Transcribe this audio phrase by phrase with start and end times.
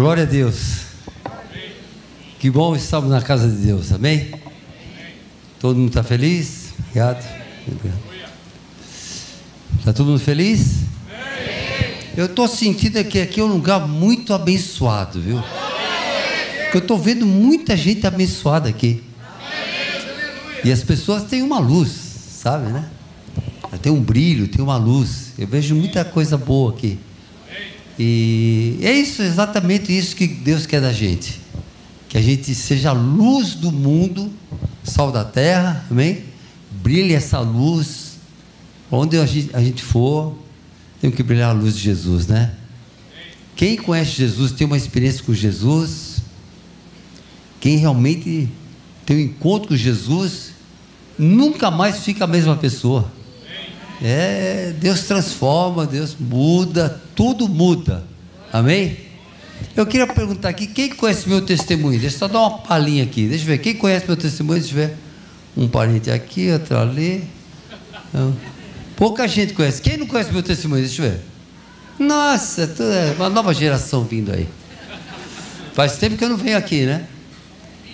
[0.00, 0.86] Glória a Deus.
[2.38, 4.30] Que bom estamos na casa de Deus, amém?
[5.58, 6.72] Todo mundo está feliz?
[6.78, 7.22] Obrigado.
[9.78, 10.76] Está todo mundo feliz?
[12.16, 15.38] Eu estou sentindo que aqui é um lugar muito abençoado, viu?
[16.62, 19.04] Porque eu estou vendo muita gente abençoada aqui.
[20.64, 21.90] E as pessoas têm uma luz,
[22.40, 22.88] sabe, né?
[23.82, 25.34] Tem um brilho, tem uma luz.
[25.38, 26.98] Eu vejo muita coisa boa aqui.
[28.02, 31.38] E é isso, exatamente isso que Deus quer da gente.
[32.08, 34.32] Que a gente seja a luz do mundo,
[34.82, 36.24] sal da terra, amém?
[36.82, 38.12] Brilhe essa luz.
[38.90, 40.34] Onde a gente, a gente for,
[40.98, 42.54] tem que brilhar a luz de Jesus, né?
[43.54, 46.22] Quem conhece Jesus, tem uma experiência com Jesus,
[47.60, 48.48] quem realmente
[49.04, 50.52] tem um encontro com Jesus,
[51.18, 53.12] nunca mais fica a mesma pessoa.
[54.02, 58.02] É, Deus transforma, Deus muda, tudo muda.
[58.52, 58.96] Amém?
[59.76, 62.00] Eu queria perguntar aqui, quem conhece meu testemunho?
[62.00, 63.26] Deixa eu só dar uma palhinha aqui.
[63.26, 64.60] Deixa eu ver, quem conhece meu testemunho?
[64.60, 64.96] Deixa eu ver.
[65.56, 67.24] Um parente aqui, outro ali.
[68.96, 69.82] Pouca gente conhece.
[69.82, 70.82] Quem não conhece meu testemunho?
[70.82, 71.20] Deixa eu ver.
[71.98, 74.48] Nossa, é uma nova geração vindo aí.
[75.74, 77.06] Faz tempo que eu não venho aqui, né?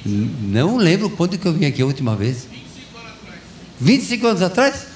[0.04, 2.46] Não lembro quando que eu vim aqui a última vez.
[2.50, 3.40] 25 anos atrás.
[3.80, 4.86] 25 anos atrás?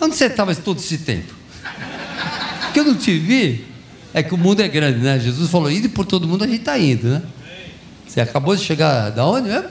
[0.00, 1.34] Onde você estava todo esse tempo?
[2.72, 3.64] Que eu não te vi.
[4.12, 5.18] É que o mundo é grande, né?
[5.18, 7.22] Jesus falou, indo por todo mundo, a gente está indo, né?
[8.06, 9.68] Você acabou de chegar da onde mesmo?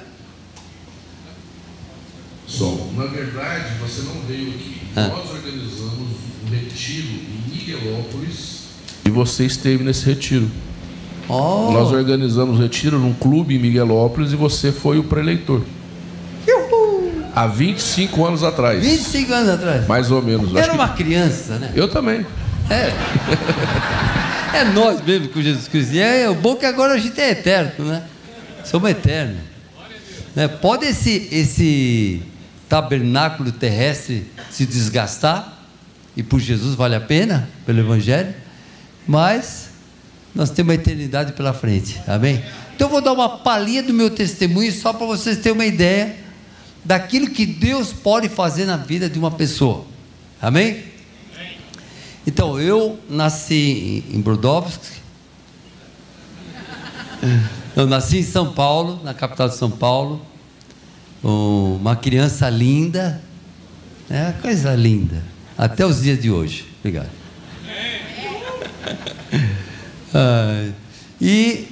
[2.48, 4.82] Som, na verdade, você não veio aqui.
[4.96, 5.08] Ah.
[5.08, 6.10] Nós organizamos
[6.46, 8.66] um retiro em Miguelópolis
[9.04, 10.50] e você esteve nesse retiro.
[11.28, 11.72] Oh.
[11.72, 15.64] Nós organizamos um retiro num clube em Miguelópolis e você foi o preleitor.
[17.36, 18.82] Há 25 anos atrás.
[18.82, 19.88] 25 anos atrás.
[19.88, 20.56] Mais ou menos.
[20.56, 21.04] Era uma que...
[21.04, 21.70] criança, né?
[21.76, 22.26] Eu também.
[22.70, 22.94] É.
[24.58, 25.94] é nós mesmo com Jesus Cristo.
[25.94, 28.04] E é, o bom é que agora a gente é eterno, né?
[28.64, 29.36] Somos eternos.
[30.34, 30.48] Né?
[30.48, 32.22] Pode esse, esse
[32.70, 35.60] tabernáculo terrestre se desgastar,
[36.16, 38.34] e por Jesus vale a pena, pelo Evangelho,
[39.06, 39.72] mas
[40.34, 42.02] nós temos uma eternidade pela frente.
[42.08, 42.42] Amém?
[42.74, 46.25] Então eu vou dar uma palhinha do meu testemunho só para vocês terem uma ideia
[46.86, 49.86] daquilo que Deus pode fazer na vida de uma pessoa.
[50.40, 50.84] Amém?
[52.28, 54.82] Então, eu nasci em Brodowsk.
[57.76, 60.26] Eu nasci em São Paulo, na capital de São Paulo.
[61.24, 63.22] Uma criança linda.
[64.10, 65.24] É coisa linda.
[65.58, 66.68] Até os dias de hoje.
[66.80, 67.10] Obrigado.
[70.14, 70.70] Ah,
[71.20, 71.68] e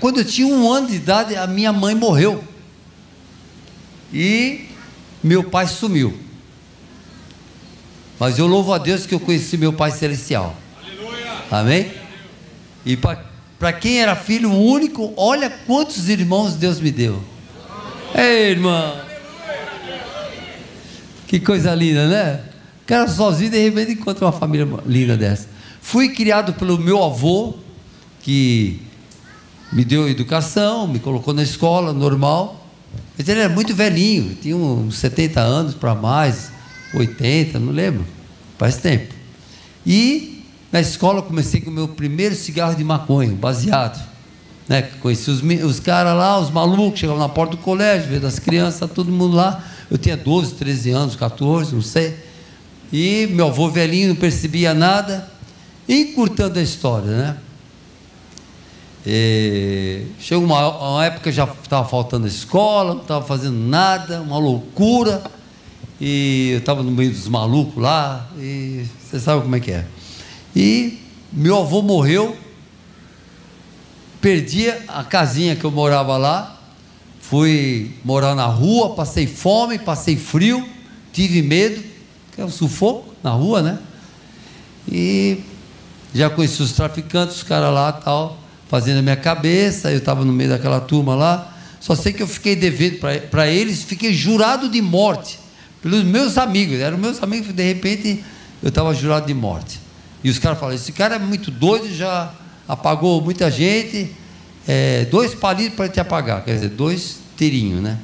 [0.00, 2.42] quando eu tinha um ano de idade, a minha mãe morreu
[4.12, 4.68] e
[5.22, 6.16] meu pai sumiu.
[8.18, 10.54] Mas eu louvo a Deus que eu conheci meu Pai Celestial.
[10.80, 11.32] Aleluia.
[11.50, 11.92] Amém?
[12.86, 17.22] E para quem era filho único, olha quantos irmãos Deus me deu.
[18.14, 19.00] Ei, irmão.
[21.26, 22.44] Que coisa linda, né?
[22.82, 25.48] O cara sozinho, de repente, encontra uma família linda dessa.
[25.80, 27.54] Fui criado pelo meu avô,
[28.20, 28.82] que
[29.72, 32.61] me deu educação, me colocou na escola normal.
[33.22, 36.50] Mas ele era muito velhinho, tinha uns 70 anos para mais,
[36.92, 38.04] 80, não lembro,
[38.58, 39.14] faz tempo.
[39.86, 44.04] E na escola comecei com o meu primeiro cigarro de maconha, baseado.
[44.68, 44.82] Né?
[45.00, 48.90] Conheci os, os caras lá, os malucos, chegavam na porta do colégio, vendo as crianças,
[48.90, 49.64] todo mundo lá.
[49.88, 52.16] Eu tinha 12, 13 anos, 14, não sei.
[52.92, 55.30] E meu avô velhinho não percebia nada.
[55.86, 57.36] E encurtando a história, né?
[59.04, 65.22] E chegou uma, uma época já estava faltando escola, não estava fazendo nada, uma loucura.
[66.00, 69.86] E eu estava no meio dos malucos lá, e você sabe como é que é.
[70.54, 70.98] E
[71.32, 72.36] meu avô morreu,
[74.20, 76.60] perdi a casinha que eu morava lá,
[77.20, 80.68] fui morar na rua, passei fome, passei frio,
[81.12, 81.82] tive medo,
[82.34, 83.78] que é um sufoco na rua, né?
[84.90, 85.38] E
[86.12, 88.41] já conheci os traficantes, os caras lá tal
[88.72, 91.54] fazendo a minha cabeça, eu estava no meio daquela turma lá.
[91.78, 93.00] Só sei que eu fiquei devendo
[93.30, 95.38] para eles, fiquei jurado de morte
[95.82, 96.80] pelos meus amigos.
[96.80, 98.24] Eram meus amigos, de repente
[98.62, 99.78] eu estava jurado de morte.
[100.24, 102.32] E os caras falaram: esse cara é muito doido, já
[102.66, 104.10] apagou muita gente,
[104.66, 107.98] é, dois palitos para te apagar, quer dizer, dois tirinhos, né?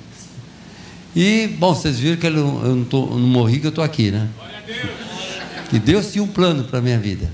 [1.16, 3.82] E, bom, vocês viram que eu não, eu não, tô, não morri, que eu estou
[3.82, 4.28] aqui, né?
[5.70, 7.32] Que Deus tinha um plano para a minha vida.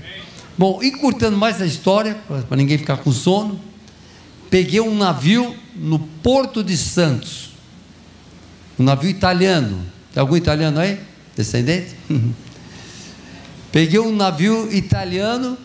[0.57, 2.17] Bom, encurtando mais a história,
[2.47, 3.59] para ninguém ficar com sono,
[4.49, 7.51] peguei um navio no Porto de Santos,
[8.79, 9.85] um navio italiano.
[10.13, 10.99] Tem algum italiano aí?
[11.35, 11.95] Descendente?
[13.71, 15.57] peguei um navio italiano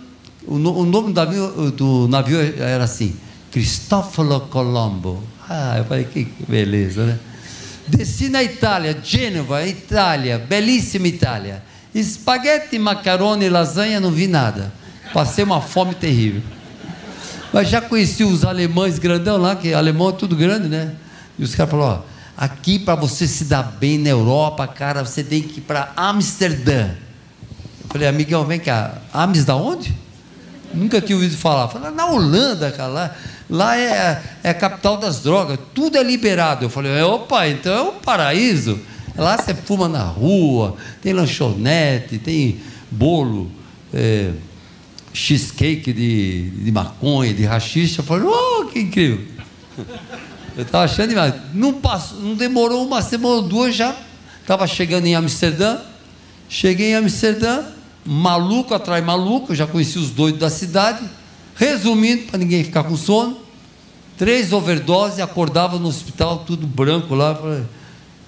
[0.46, 3.14] o, o nome do navio, do navio era assim,
[3.50, 5.22] Cristóforo Colombo.
[5.48, 7.18] Ah, eu falei, que beleza, né?
[7.86, 11.62] Desci na Itália, Gênova, Itália, belíssima Itália.
[11.94, 14.72] Espaguete, macarone, lasanha, não vi nada.
[15.12, 16.42] Passei uma fome terrível.
[17.52, 20.94] Mas já conheci os alemães grandão lá, que alemão é tudo grande, né?
[21.38, 25.24] E os caras falaram, ó, aqui para você se dar bem na Europa, cara, você
[25.24, 26.90] tem que ir para Amsterdã.
[27.82, 29.94] Eu falei, amigão, vem cá, Amsterdã onde?
[30.72, 31.66] Nunca tinha ouvido falar.
[31.68, 33.16] Falei, na Holanda, cara, lá,
[33.48, 36.64] lá é, é a capital das drogas, tudo é liberado.
[36.64, 38.78] Eu falei, opa, então é um paraíso.
[39.16, 42.60] Lá você fuma na rua, tem lanchonete, tem
[42.90, 43.50] bolo,
[43.92, 44.30] é,
[45.12, 48.00] cheesecake de, de maconha, de rachixa.
[48.00, 49.20] Eu falei, oh, que incrível.
[50.56, 51.34] Eu estava achando demais.
[51.54, 53.96] Não, passou, não demorou uma semana, duas já.
[54.40, 55.78] Estava chegando em Amsterdã.
[56.48, 57.62] Cheguei em Amsterdã,
[58.04, 61.04] maluco atrai maluco, já conheci os doidos da cidade.
[61.54, 63.36] Resumindo, para ninguém ficar com sono,
[64.18, 67.36] três overdoses, acordava no hospital, tudo branco lá.
[67.36, 67.62] Falei,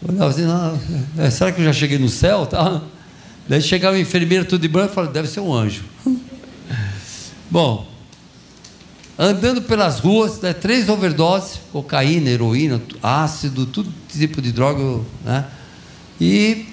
[0.09, 2.47] olhava assim, ah, será que eu já cheguei no céu?
[2.47, 2.81] Tá?
[3.49, 5.83] Daí chegava a enfermeira, tudo de branco, falei, deve ser um anjo.
[7.53, 7.87] Bom,
[9.19, 15.45] andando pelas ruas, né, três overdoses, cocaína, heroína, ácido, todo tipo de droga, né?
[16.19, 16.65] E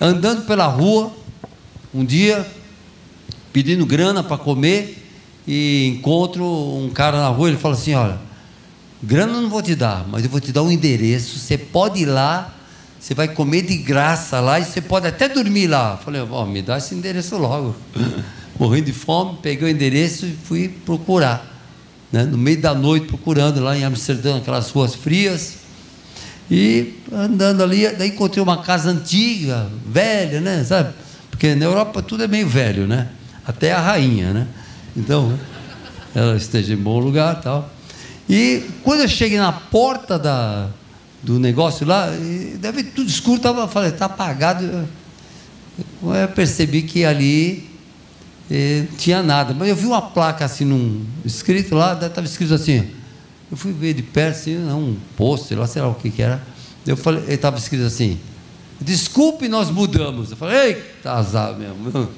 [0.00, 1.10] andando pela rua,
[1.92, 2.46] um dia,
[3.52, 5.04] pedindo grana para comer,
[5.44, 8.20] e encontro um cara na rua, ele fala assim, olha,
[9.02, 12.06] grana não vou te dar, mas eu vou te dar um endereço, você pode ir
[12.06, 12.54] lá,
[13.00, 15.96] você vai comer de graça lá, e você pode até dormir lá.
[15.98, 17.74] Eu falei, oh, me dá esse endereço logo.
[18.58, 21.58] morrendo de fome, peguei o endereço e fui procurar.
[22.10, 22.24] Né?
[22.24, 25.58] No meio da noite, procurando lá em Amsterdã, aquelas ruas frias.
[26.50, 30.64] E andando ali, daí encontrei uma casa antiga, velha, né?
[30.64, 30.94] Sabe?
[31.30, 33.08] Porque na Europa tudo é meio velho, né?
[33.46, 34.46] Até a rainha, né?
[34.96, 35.38] Então,
[36.14, 37.70] ela esteja em bom lugar tal.
[38.28, 40.68] E quando eu cheguei na porta da,
[41.22, 42.08] do negócio lá,
[42.58, 44.88] deve tudo escuro, tava, falei, está apagado.
[46.02, 47.67] Eu percebi que ali
[48.50, 49.54] e, tinha nada.
[49.54, 52.90] Mas eu vi uma placa assim, num, escrito lá, estava escrito assim.
[53.50, 56.42] Eu fui ver de perto, assim, um pôster, lá, sei lá o que, que era.
[56.86, 58.18] Eu falei, estava escrito assim:
[58.80, 60.30] Desculpe, nós mudamos.
[60.30, 62.08] Eu falei, eita, azar mesmo.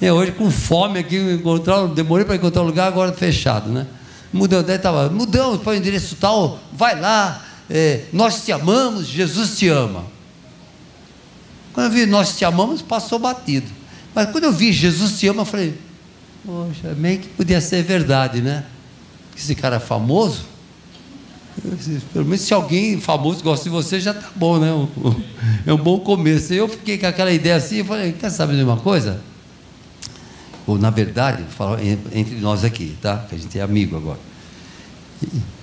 [0.00, 3.86] E hoje com fome aqui, encontrar, demorei para encontrar um lugar, agora fechado, né?
[4.32, 9.56] Mudamos, daí estava, mudamos para o endereço tal, vai lá, é, nós te amamos, Jesus
[9.58, 10.04] te ama.
[11.72, 13.66] Quando eu vi nós te amamos, passou batido.
[14.16, 15.74] Mas quando eu vi Jesus te ama, eu falei,
[16.42, 18.64] poxa, meio que podia ser verdade, né?
[19.36, 20.46] Esse cara é famoso.
[22.14, 24.68] Pelo menos se alguém famoso gosta de você, já tá bom, né?
[25.66, 26.54] É um bom começo.
[26.54, 29.20] Eu fiquei com aquela ideia assim, eu falei, quer saber de uma coisa?
[30.66, 31.76] Ou na verdade, falo
[32.10, 33.18] entre nós aqui, tá?
[33.28, 34.18] Que a gente é amigo agora.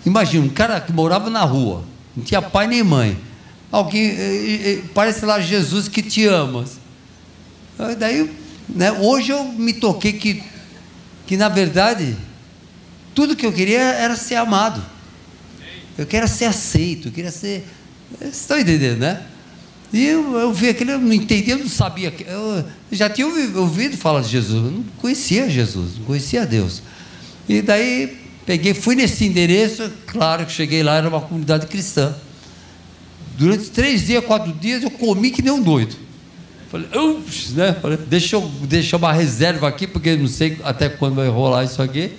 [0.06, 1.84] Imagina, um cara que morava na rua,
[2.16, 3.18] não tinha pai nem mãe.
[3.72, 6.66] Alguém, eh, eh, parece lá Jesus que te ama.
[7.98, 8.92] Daí né?
[8.92, 10.44] Hoje eu me toquei que,
[11.26, 12.16] que, na verdade,
[13.14, 14.84] tudo que eu queria era ser amado.
[15.98, 17.68] Eu queria ser aceito, eu queria ser.
[18.18, 19.22] Vocês estão entendendo, né?
[19.92, 22.12] E eu, eu vi aquilo, eu não entendia, eu não sabia.
[22.28, 26.82] Eu já tinha ouvido falar de Jesus, eu não conhecia Jesus, não conhecia Deus.
[27.48, 32.16] E daí peguei, fui nesse endereço, claro que cheguei lá, era uma comunidade cristã.
[33.38, 35.96] Durante três dias, quatro dias, eu comi que nem um doido.
[36.74, 37.72] Falei, ups, né?
[37.80, 41.80] Falei, deixa eu deixar uma reserva aqui, porque não sei até quando vai rolar isso
[41.80, 42.14] aqui.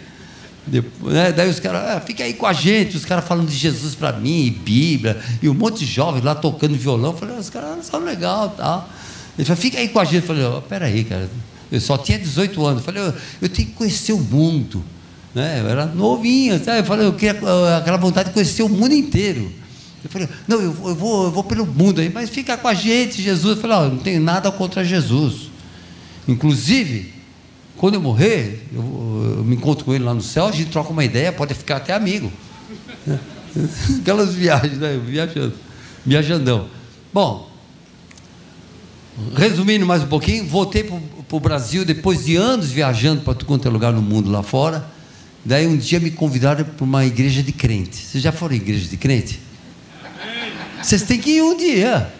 [0.64, 1.32] Depois, né?
[1.32, 4.12] Daí os caras, ah, fica aí com a gente, os caras falando de Jesus para
[4.12, 7.10] mim, e Bíblia, e um monte de jovens lá tocando violão.
[7.10, 8.88] Eu falei, ah, os caras são legal tal.
[9.36, 10.18] Ele falou, fica aí com a gente.
[10.18, 11.28] Eu falei, oh, peraí, cara,
[11.72, 12.78] eu só tinha 18 anos.
[12.78, 14.84] Eu falei, eu, eu tenho que conhecer o mundo.
[15.34, 15.62] Né?
[15.62, 16.78] Eu era novinho, sabe?
[16.78, 17.40] Eu falei, eu queria
[17.76, 19.50] aquela vontade de conhecer o mundo inteiro.
[20.04, 22.74] Eu falei, não, eu eu vou, eu vou pelo mundo aí, mas fica com a
[22.74, 23.56] gente, Jesus.
[23.56, 25.48] Eu falei, oh, não tenho nada contra Jesus.
[26.28, 27.12] Inclusive,
[27.76, 30.90] quando eu morrer, eu, eu, me encontro com ele lá no céu, a gente troca
[30.90, 32.30] uma ideia, pode ficar até amigo.
[34.00, 35.00] Aquelas viagens, né?
[35.04, 35.54] Viajando,
[36.04, 36.68] viajandão.
[37.12, 37.50] Bom,
[39.34, 40.98] resumindo mais um pouquinho, voltei para
[41.36, 44.84] o Brasil depois de anos viajando para tudo quanto é lugar no mundo lá fora.
[45.44, 47.96] Daí um dia me convidaram para uma igreja de crente.
[47.96, 49.40] Vocês já foram em igreja de crente?
[50.84, 52.12] Vocês têm que ir um dia.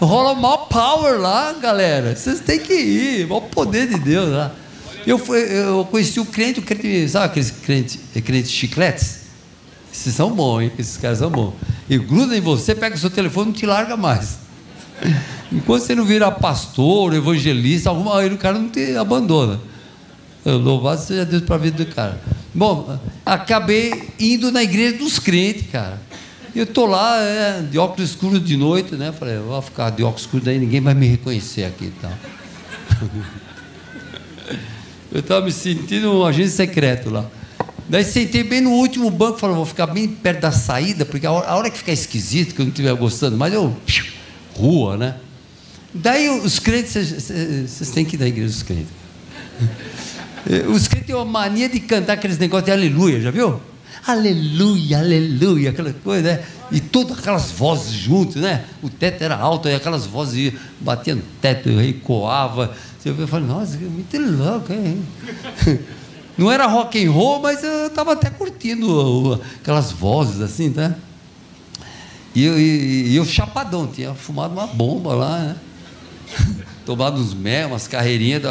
[0.00, 2.16] Rola maior power lá, galera.
[2.16, 3.30] Vocês têm que ir.
[3.30, 4.52] O poder de Deus lá.
[5.06, 9.20] Eu, fui, eu conheci o crente, o crente, sabe aqueles crentes crente chicletes?
[9.92, 10.72] Esses são bons, hein?
[10.76, 11.54] Esses caras são bons.
[11.88, 14.38] E gruda em você, pega o seu telefone e não te larga mais.
[15.52, 19.60] Enquanto você não virar pastor, evangelista, alguma, aí o cara não te abandona.
[20.44, 22.20] Louvado seja Deus para a vida do cara.
[22.52, 26.00] Bom, acabei indo na igreja dos crentes, cara.
[26.54, 29.10] Eu tô lá, é, de óculos escuros de noite, né?
[29.10, 32.12] Falei, vou ficar de óculos escuros, daí ninguém vai me reconhecer aqui e tal.
[35.10, 37.24] Eu estava me sentindo um agente secreto lá.
[37.88, 41.32] Daí sentei bem no último banco, falei, vou ficar bem perto da saída, porque a
[41.32, 43.74] hora, a hora que ficar esquisito, que eu não estiver gostando, mas eu.
[44.54, 45.16] Rua, né?
[45.94, 48.92] Daí os crentes, vocês têm que ir da igreja dos crentes.
[50.74, 53.60] Os crentes têm uma mania de cantar aqueles negócios de aleluia, já viu?
[54.04, 56.44] Aleluia, aleluia, aquela coisa, né?
[56.72, 58.64] E todas aquelas vozes juntas, né?
[58.82, 62.74] O teto era alto, e aquelas vozes batiam no teto, ecoava.
[63.04, 65.02] Eu falei, nossa, muito louco, hein?
[66.36, 70.94] Não era rock and roll, mas eu estava até curtindo aquelas vozes assim, tá?
[72.34, 75.56] E eu, e, eu chapadão, tinha fumado uma bomba lá, né?
[76.84, 78.42] Tomado uns mel, umas carreirinhas.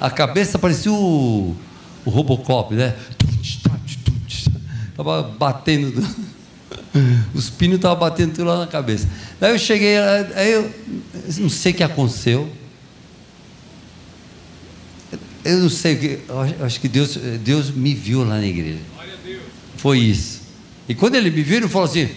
[0.00, 1.54] A cabeça parecia o,
[2.04, 2.96] o Robocop, né?
[4.98, 6.04] Tava batendo.
[7.32, 9.08] Os pinos estavam batendo tudo lá na cabeça.
[9.38, 10.74] Daí eu cheguei, aí eu
[11.38, 12.50] não sei o que aconteceu.
[15.44, 16.18] Eu não sei o que.
[16.64, 18.80] Acho que Deus, Deus me viu lá na igreja.
[19.76, 20.40] Foi isso.
[20.88, 22.10] E quando ele me viu, ele falou assim: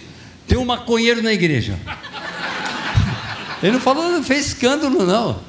[0.48, 1.78] tem um maconheiro na igreja.
[3.62, 5.40] Ele não falou, não fez escândalo, não.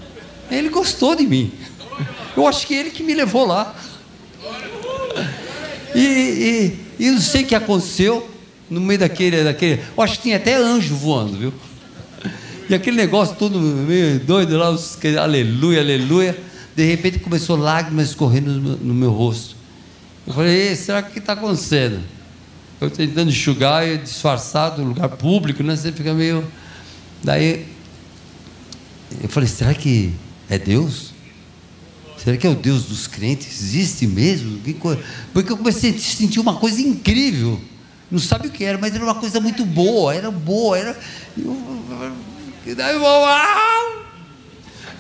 [0.52, 1.52] Ele gostou de mim.
[2.38, 3.75] Eu acho que ele que me levou lá.
[5.96, 8.30] E, e, e não sei o que aconteceu
[8.70, 9.82] no meio daquele, daquele.
[9.98, 11.54] Eu acho que tinha até anjo voando, viu?
[12.70, 16.40] E aquele negócio todo meio doido lá, os, aleluia, aleluia.
[16.74, 19.58] De repente começou lágrimas escorrendo no meu, no meu rosto.
[20.26, 22.00] Eu falei, será que está acontecendo?
[22.80, 25.76] Eu tentando enxugar e disfarçado lugar público, né?
[25.76, 26.42] Você fica meio.
[27.22, 27.68] Daí
[29.22, 30.14] eu falei, será que
[30.50, 31.12] é Deus?
[32.24, 33.62] Será que é o Deus dos crentes?
[33.62, 34.58] Existe mesmo?
[35.34, 37.60] Porque eu comecei a sentir uma coisa incrível.
[38.10, 40.15] Não sabe o que era, mas era uma coisa muito boa.
[40.15, 40.98] Era boa, era.
[41.38, 43.01] Eu, daí eu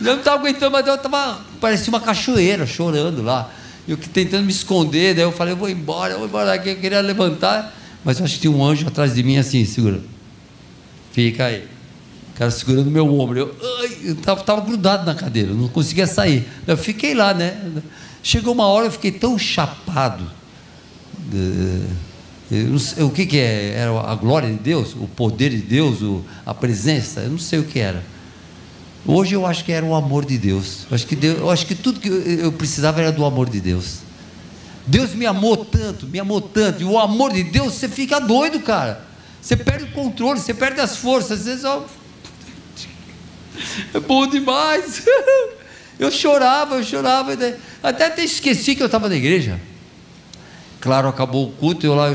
[0.01, 1.39] não estava aguentando, mas eu estava.
[1.61, 3.49] Parecia uma cachoeira, chorando lá.
[3.87, 6.77] Eu tentando me esconder, daí eu falei, eu vou embora, eu vou embora daqui, eu
[6.77, 10.01] queria levantar, mas eu acho que tinha um anjo atrás de mim assim, segura.
[11.11, 11.72] Fica aí.
[12.33, 13.37] O cara segurando meu ombro.
[13.39, 13.55] Eu,
[14.03, 16.47] eu tava, grudado na cadeira, não conseguia sair.
[16.65, 17.59] Eu fiquei lá, né?
[18.23, 20.25] Chegou uma hora, eu fiquei tão chapado.
[22.79, 23.73] Sei, o que, que é?
[23.75, 24.93] Era a glória de Deus?
[24.93, 25.99] O poder de Deus?
[26.45, 27.21] A presença?
[27.21, 28.03] Eu não sei o que era.
[29.05, 30.87] Hoje eu acho que era o amor de Deus.
[30.89, 33.59] Eu acho que, Deus, eu acho que tudo que eu precisava era do amor de
[33.59, 33.99] Deus.
[34.87, 36.81] Deus me amou tanto, me amou tanto.
[36.81, 39.05] E o amor de Deus, você fica doido, cara.
[39.41, 41.41] Você perde o controle, você perde as forças.
[41.41, 41.85] Às vezes, ó,
[43.93, 45.03] é bom demais.
[45.99, 47.33] Eu chorava, eu chorava.
[47.81, 49.61] Até até esqueci que eu estava na igreja.
[50.81, 52.11] Claro, acabou o culto, eu lá,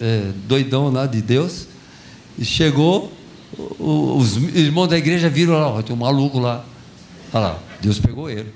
[0.00, 1.66] é, doidão lá de Deus.
[2.38, 3.12] E chegou,
[3.78, 6.64] os irmãos da igreja viram lá, tem um maluco lá.
[7.32, 8.52] Olha lá, Deus pegou ele.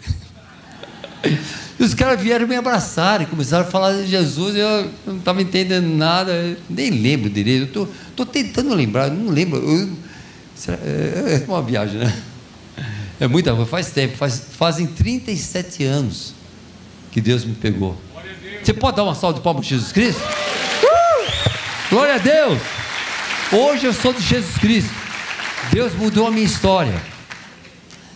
[1.78, 4.54] E os caras vieram me abraçar e começaram a falar de Jesus.
[4.54, 7.88] Eu não estava entendendo nada, nem lembro direito.
[8.10, 9.56] Estou tentando lembrar, não lembro.
[9.58, 9.88] Eu,
[10.68, 12.22] é, é uma viagem, né?
[13.18, 16.34] É muita coisa, faz tempo, faz, fazem 37 anos
[17.12, 17.96] que Deus me pegou.
[18.62, 20.20] Você pode dar uma salva de palmas de Jesus Cristo?
[20.20, 21.50] Uh!
[21.90, 22.60] Glória a Deus!
[23.52, 24.90] Hoje eu sou de Jesus Cristo.
[25.72, 27.00] Deus mudou a minha história.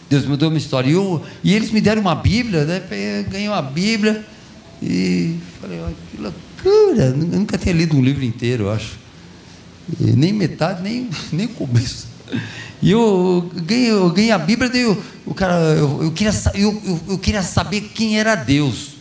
[0.08, 0.88] Deus mudou a minha história.
[0.88, 2.82] E, eu, e eles me deram uma Bíblia, né?
[3.28, 4.24] Ganhei uma Bíblia
[4.82, 7.04] e falei, olha, que loucura!
[7.06, 8.98] Eu nunca tinha lido um livro inteiro, eu acho.
[10.00, 12.13] E nem metade, nem, nem começo.
[12.82, 16.82] E eu ganhei, eu ganhei a Bíblia, daí eu, o cara, eu, eu queria, eu,
[16.84, 18.94] eu, eu, queria saber quem era Deus.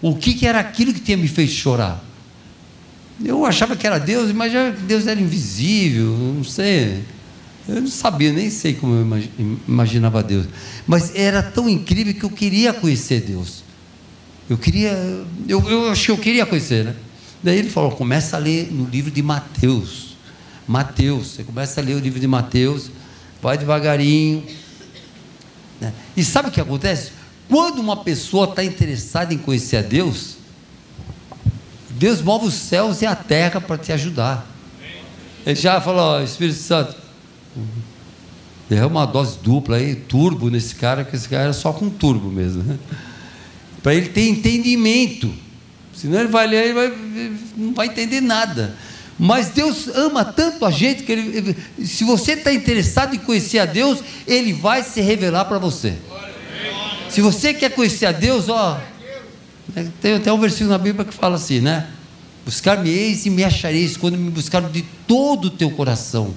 [0.00, 2.04] O que, que era aquilo que tinha me feito chorar.
[3.24, 4.52] Eu achava que era Deus, mas
[4.86, 7.02] Deus era invisível, não sei.
[7.66, 9.22] Eu não sabia, nem sei como eu
[9.66, 10.46] imaginava Deus.
[10.86, 13.64] Mas era tão incrível que eu queria conhecer Deus.
[14.48, 14.92] Eu queria,
[15.48, 16.94] eu, eu acho que eu queria conhecer, né?
[17.42, 20.05] Daí ele falou: começa a ler no livro de Mateus.
[20.66, 21.28] Mateus.
[21.28, 22.90] Você começa a ler o livro de Mateus,
[23.42, 24.44] vai devagarinho.
[25.80, 25.92] Né?
[26.16, 27.12] E sabe o que acontece?
[27.48, 30.36] Quando uma pessoa está interessada em conhecer a Deus,
[31.90, 34.46] Deus move os céus e a terra para te ajudar.
[35.44, 36.96] Ele já falou, Espírito Santo,
[38.68, 42.28] derrama uma dose dupla aí, turbo nesse cara, porque esse cara era só com turbo
[42.28, 42.64] mesmo.
[42.64, 42.78] Né?
[43.82, 45.32] Para ele ter entendimento.
[45.94, 48.76] Senão ele vai ler, ele não vai entender nada.
[49.18, 53.64] Mas Deus ama tanto a gente que ele, se você está interessado em conhecer a
[53.64, 55.94] Deus, Ele vai se revelar para você.
[57.08, 58.78] Se você quer conhecer a Deus, ó,
[60.02, 61.88] tem até um versículo na Bíblia que fala assim, né?
[62.44, 66.34] Buscar-me-eis e me achareis quando me buscar de todo o teu coração,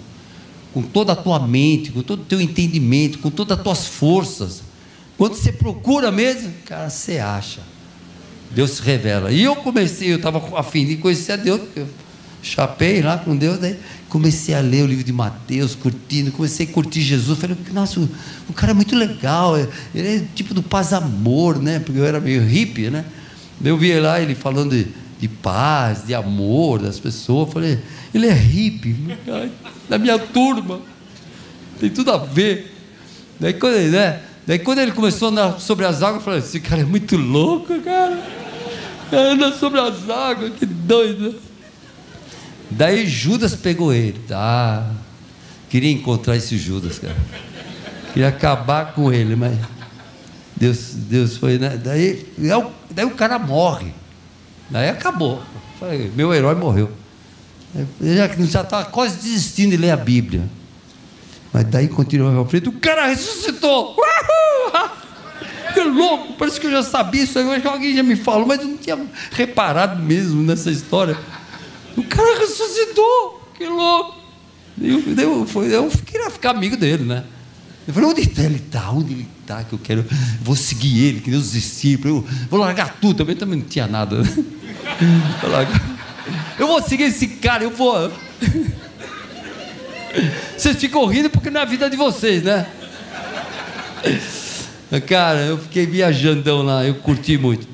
[0.74, 4.64] com toda a tua mente, com todo o teu entendimento, com todas as tuas forças.
[5.18, 7.60] Quando você procura mesmo, cara, você acha.
[8.52, 9.32] Deus se revela.
[9.32, 11.88] E eu comecei, eu estava afim de conhecer a Deus, eu
[12.42, 13.78] chapei lá com Deus, daí
[14.10, 17.38] comecei a ler o livro de Mateus, curtindo, comecei a curtir Jesus.
[17.38, 18.10] Falei, nossa, o,
[18.50, 21.80] o cara é muito legal, é, ele é tipo do paz amor, né?
[21.80, 23.06] Porque eu era meio hippie, né?
[23.64, 24.88] Eu vi lá ele falando de,
[25.20, 27.54] de paz, de amor das pessoas.
[27.54, 27.80] Falei,
[28.14, 28.96] ele é hippie,
[29.88, 30.82] da minha turma.
[31.80, 32.76] Tem tudo a ver.
[33.40, 34.22] Daí quando, ele, né?
[34.48, 37.16] Daí quando ele começou a andar sobre as águas, eu falei, esse cara é muito
[37.16, 38.20] louco, cara.
[39.12, 41.49] Anda sobre as águas, que doido.
[42.70, 44.20] Daí Judas pegou ele.
[44.32, 44.92] Ah,
[45.70, 47.16] queria encontrar esse Judas, cara.
[48.14, 49.58] Queria acabar com ele, mas
[50.56, 51.80] Deus, Deus foi, né?
[51.84, 52.26] Daí,
[52.92, 53.94] daí o cara morre.
[54.70, 55.42] Daí acabou.
[56.16, 56.92] Meu herói morreu.
[58.02, 60.50] Eu já estava quase desistindo de ler a Bíblia.
[61.54, 63.96] Mas daí continuou à frente, o cara ressuscitou!
[63.96, 65.00] Uhul!
[65.74, 66.34] Que louco!
[66.34, 68.78] Parece que eu já sabia isso, acho que alguém já me falou, mas eu não
[68.78, 68.98] tinha
[69.32, 71.16] reparado mesmo nessa história.
[71.98, 73.42] O cara ressuscitou!
[73.58, 74.18] Que louco!
[74.82, 77.24] Eu, eu, eu queria ficar amigo dele, né?
[77.88, 78.92] Eu falei, onde ele está?
[78.92, 79.64] Onde ele está?
[79.64, 80.06] Que eu quero,
[80.42, 84.18] vou seguir ele, que os discípulos, eu vou largar tudo, também, também não tinha nada.
[86.60, 88.12] Eu vou seguir esse cara, eu vou.
[90.58, 92.68] Vocês ficam rindo porque não é a vida de vocês, né?
[95.08, 97.66] Cara, eu fiquei viajandão lá, eu curti muito.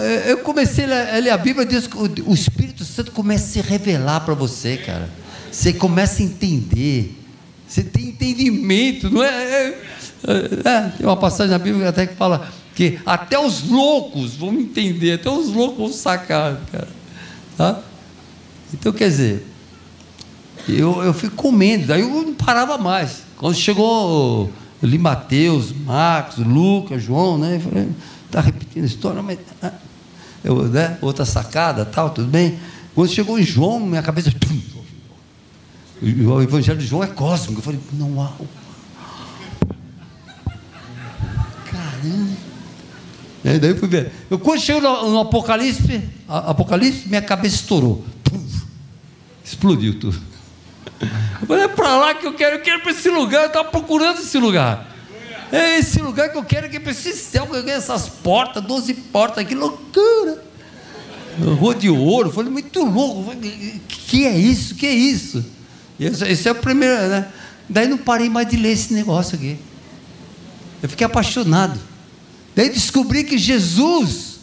[0.00, 1.88] Eh, eu comecei a ler a Bíblia, Deus,
[2.26, 5.08] o Espírito Santo começa a se revelar para você, cara.
[5.50, 7.24] Você começa a entender
[7.66, 9.28] você tem entendimento, não é?
[9.28, 9.78] é,
[10.28, 14.52] é, é tem uma passagem na Bíblia até que fala que até os loucos vão
[14.54, 16.88] entender, até os loucos vão sacar, cara.
[17.56, 17.80] Tá?
[18.72, 19.46] Então, quer dizer,
[20.68, 23.22] eu, eu fui comendo, daí eu não parava mais.
[23.36, 24.50] Quando chegou,
[24.82, 27.56] eu li Mateus, Marcos, Lucas, João, né?
[27.56, 27.88] Eu falei,
[28.34, 29.38] está repetindo a história, mas.
[29.62, 29.72] Ah,
[30.42, 30.98] eu, né?
[31.00, 32.58] Outra sacada, tal, tudo bem.
[32.94, 34.32] Quando chegou em João, minha cabeça.
[34.32, 34.60] Tum,
[36.02, 37.60] o Evangelho de João é cósmico.
[37.60, 38.32] Eu falei, não há.
[41.70, 42.36] Caramba.
[43.44, 44.12] E daí eu fui ver.
[44.28, 48.04] Eu, quando chego no, no Apocalipse, Apocalipse, minha cabeça estourou.
[49.44, 50.20] explodiu tudo.
[51.40, 53.68] Eu falei, é para lá que eu quero, eu quero para esse lugar, eu estava
[53.68, 54.93] procurando esse lugar.
[55.54, 58.92] É esse lugar que eu quero, que esse céu, que eu quero essas portas, 12
[58.94, 60.42] portas, que loucura.
[61.60, 63.32] Rua de ouro, falei, muito louco.
[63.88, 64.74] Que é isso?
[64.74, 65.44] Que é isso?
[65.98, 67.28] Esse, esse é o primeiro, né?
[67.68, 69.56] Daí não parei mais de ler esse negócio aqui.
[70.82, 71.78] Eu fiquei apaixonado.
[72.56, 74.33] Daí descobri que Jesus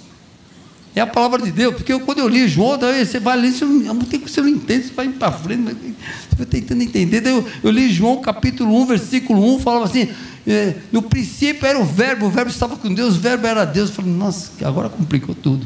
[0.95, 3.51] é a palavra de Deus, porque eu, quando eu li João, daí você vai ler,
[3.51, 7.21] você não, você não entende, você vai para frente, você vai tentando entender.
[7.21, 10.09] Daí eu, eu, li João capítulo 1, versículo 1, falava assim:
[10.45, 13.89] é, no princípio era o verbo, o verbo estava com Deus, o verbo era Deus.
[13.89, 15.65] Eu falei, nossa, agora complicou tudo.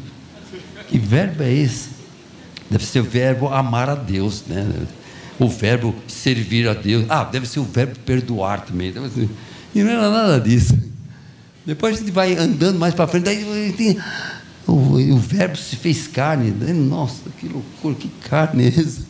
[0.87, 1.89] Que verbo é esse?
[2.69, 4.67] Deve ser o verbo amar a Deus, né?
[5.39, 7.05] o verbo servir a Deus.
[7.09, 8.93] Ah, deve ser o verbo perdoar também.
[9.73, 10.77] E não era nada disso.
[11.65, 13.97] Depois a gente vai andando mais para frente, daí tem,
[14.67, 16.51] o, o, verbo se fez carne.
[16.73, 19.05] Nossa, que loucura, que carne é essa?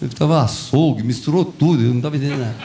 [0.00, 2.56] Eu estava açougue, misturou tudo, eu não estava entendendo nada.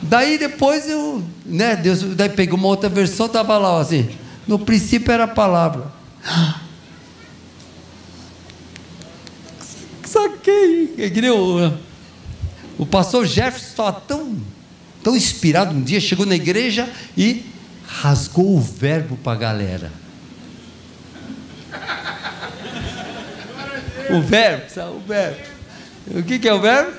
[0.00, 4.08] Daí depois eu, né, Deus, daí pegou uma outra versão, estava lá assim,
[4.46, 5.90] no princípio era a palavra.
[10.04, 11.72] Saquei, é que nem o,
[12.78, 14.36] o pastor Jefferson estava tão,
[15.02, 17.46] tão inspirado um dia, chegou na igreja e
[17.84, 20.03] rasgou o verbo para a galera.
[24.10, 24.64] O verbo?
[24.96, 25.36] O verbo.
[26.16, 26.92] O que, que é o verbo?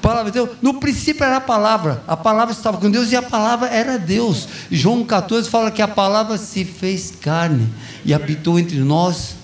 [0.00, 0.50] Palavra de Deus.
[0.62, 2.02] No princípio era a palavra.
[2.06, 4.48] A palavra estava com Deus e a palavra era Deus.
[4.70, 7.68] João 14 fala que a palavra se fez carne
[8.04, 9.34] e habitou entre nós.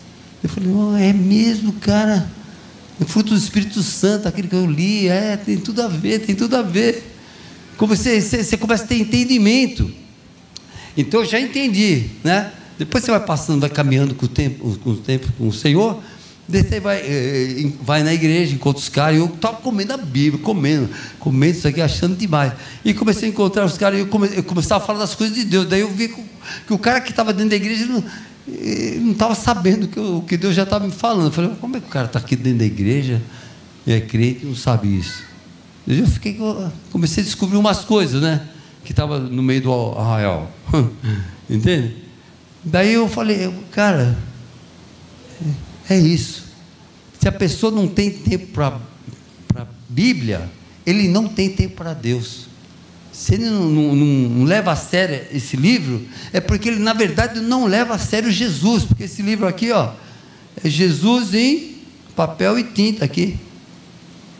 [0.42, 2.28] Eu falei, oh, é mesmo, cara.
[3.00, 6.34] O fruto do Espírito Santo, aquele que eu li, é, tem tudo a ver, tem
[6.34, 7.12] tudo a ver.
[7.76, 9.90] Como você, você, você começa a ter entendimento.
[10.96, 12.52] Então eu já entendi, né?
[12.78, 16.00] Depois você vai passando, vai caminhando com o tempo, com o, tempo, com o Senhor.
[16.48, 20.42] Você vai, eh, vai na igreja, encontra os caras, e eu estava comendo a Bíblia,
[20.42, 22.52] comendo, comendo isso aqui, achando demais.
[22.84, 25.34] E comecei a encontrar os caras, e eu, come, eu começava a falar das coisas
[25.34, 25.66] de Deus.
[25.66, 28.04] Daí eu vi que, o cara que estava dentro da igreja não,
[29.10, 31.26] estava sabendo que o que Deus já estava me falando.
[31.26, 33.22] Eu falei, como é que o cara está aqui dentro da igreja
[33.86, 35.22] é crente e não sabe isso?
[35.88, 36.38] Eu fiquei,
[36.90, 38.48] comecei a descobrir umas coisas, né?
[38.84, 40.50] que estava no meio do arraial.
[41.48, 41.96] Entende?
[42.62, 44.16] Daí eu falei, cara,
[45.42, 45.50] é
[45.90, 46.44] isso.
[47.20, 48.78] Se a pessoa não tem tempo para
[49.56, 50.50] a Bíblia,
[50.84, 52.46] ele não tem tempo para Deus.
[53.12, 57.40] Se ele não, não, não, leva a sério esse livro, é porque ele, na verdade,
[57.40, 58.84] não leva a sério Jesus.
[58.84, 59.92] Porque esse livro aqui, ó,
[60.62, 61.76] é Jesus em
[62.16, 63.38] papel e tinta aqui.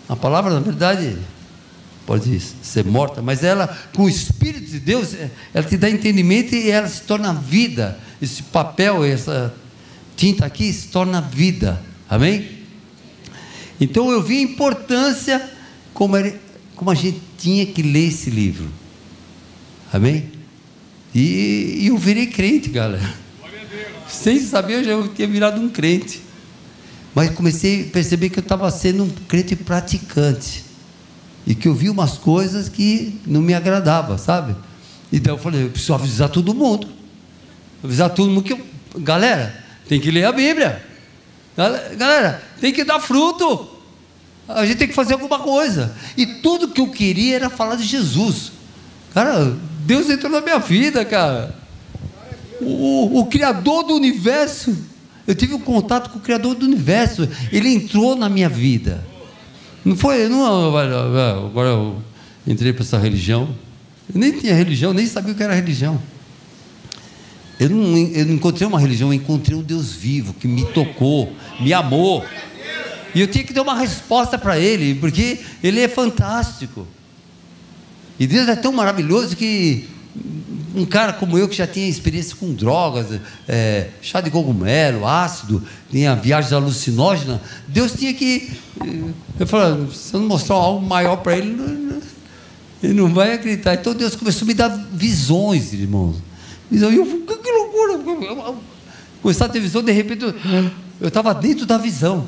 [0.08, 1.16] A palavra, na verdade,
[2.04, 6.54] pode ser morta, mas ela, com o Espírito de Deus, é, ela te dá entendimento
[6.54, 7.98] e ela se torna vida.
[8.20, 9.54] Esse papel, essa
[10.16, 11.82] tinta aqui se torna vida.
[12.08, 12.48] Amém?
[13.80, 15.50] Então eu vi a importância
[15.92, 16.34] como, era,
[16.76, 18.68] como a gente tinha que ler esse livro.
[19.92, 20.30] Amém?
[21.14, 23.14] E, e eu virei crente, galera.
[24.08, 26.20] Sem saber, eu já tinha virado um crente.
[27.14, 30.64] Mas comecei a perceber que eu estava sendo um crente praticante.
[31.46, 34.56] E que eu vi umas coisas que não me agradavam, sabe?
[35.12, 36.88] Então eu falei, eu preciso avisar todo mundo.
[37.82, 38.60] Avisar todo mundo que eu,
[38.98, 40.82] galera, tem que ler a Bíblia.
[41.56, 43.68] Galera, tem que dar fruto.
[44.48, 45.94] A gente tem que fazer alguma coisa.
[46.16, 48.52] E tudo que eu queria era falar de Jesus.
[49.12, 51.54] Cara, Deus entrou na minha vida, cara.
[52.60, 54.76] O, o Criador do universo
[55.26, 57.28] eu tive um contato com o Criador do universo.
[57.50, 59.04] Ele entrou na minha vida.
[59.84, 61.96] Não foi, não, agora eu
[62.46, 63.54] entrei para essa religião.
[64.12, 66.00] Eu nem tinha religião, nem sabia o que era religião.
[67.58, 71.32] Eu não, eu não encontrei uma religião, eu encontrei um Deus vivo que me tocou,
[71.60, 72.24] me amou.
[73.14, 76.86] E eu tinha que dar uma resposta para Ele, porque Ele é fantástico.
[78.18, 79.88] E Deus é tão maravilhoso que
[80.74, 83.06] um cara como eu que já tinha experiência com drogas,
[83.48, 88.52] é, chá de cogumelo, ácido, tinha viagens alucinógenas, Deus tinha que.
[89.38, 91.56] Eu falei, se eu não mostrar algo maior para ele,
[92.82, 93.74] ele não vai acreditar.
[93.74, 96.16] Então Deus começou a me dar visões, irmãos.
[96.74, 98.00] E eu que loucura!
[99.22, 100.24] Começar a ter visão, de repente
[101.00, 102.26] eu estava dentro da visão.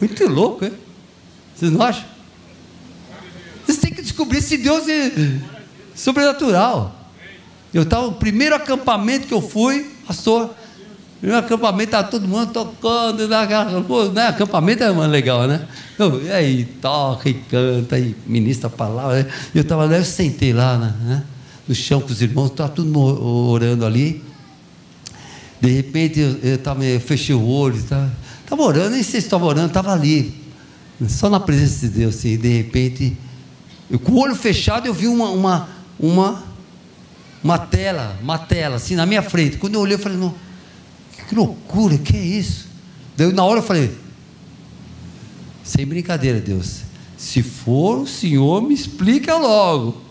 [0.00, 0.72] Muito louco, hein?
[1.54, 2.04] Vocês não acham?
[3.64, 5.12] Vocês têm que descobrir se Deus é
[5.94, 7.10] sobrenatural.
[7.72, 10.50] Eu estava, o primeiro acampamento que eu fui, pastor,
[11.18, 13.26] primeiro acampamento, estava todo mundo tocando,
[13.86, 14.26] pô, né?
[14.26, 15.66] acampamento é uma legal, né?
[15.98, 19.22] Eu, e aí, toca e canta, e ministra a palavra.
[19.22, 19.30] Né?
[19.54, 21.22] Eu estava lá, eu sentei lá né?
[21.66, 24.22] No chão com os irmãos, estava todo mundo orando ali.
[25.60, 29.26] De repente eu, eu, tava, eu fechei o olho, estava, estava orando, nem sei se
[29.26, 30.34] estava orando, estava ali,
[31.08, 33.16] só na presença de Deus, assim, de repente,
[33.90, 36.52] eu, com o olho fechado eu vi uma, uma, uma
[37.42, 39.58] uma tela, uma tela, assim, na minha frente.
[39.58, 40.34] Quando eu olhei, eu falei, não,
[41.28, 42.68] que loucura, que é isso?
[43.16, 43.92] Daí na hora eu falei,
[45.64, 46.82] sem brincadeira, Deus,
[47.16, 50.01] se for o Senhor, me explica logo.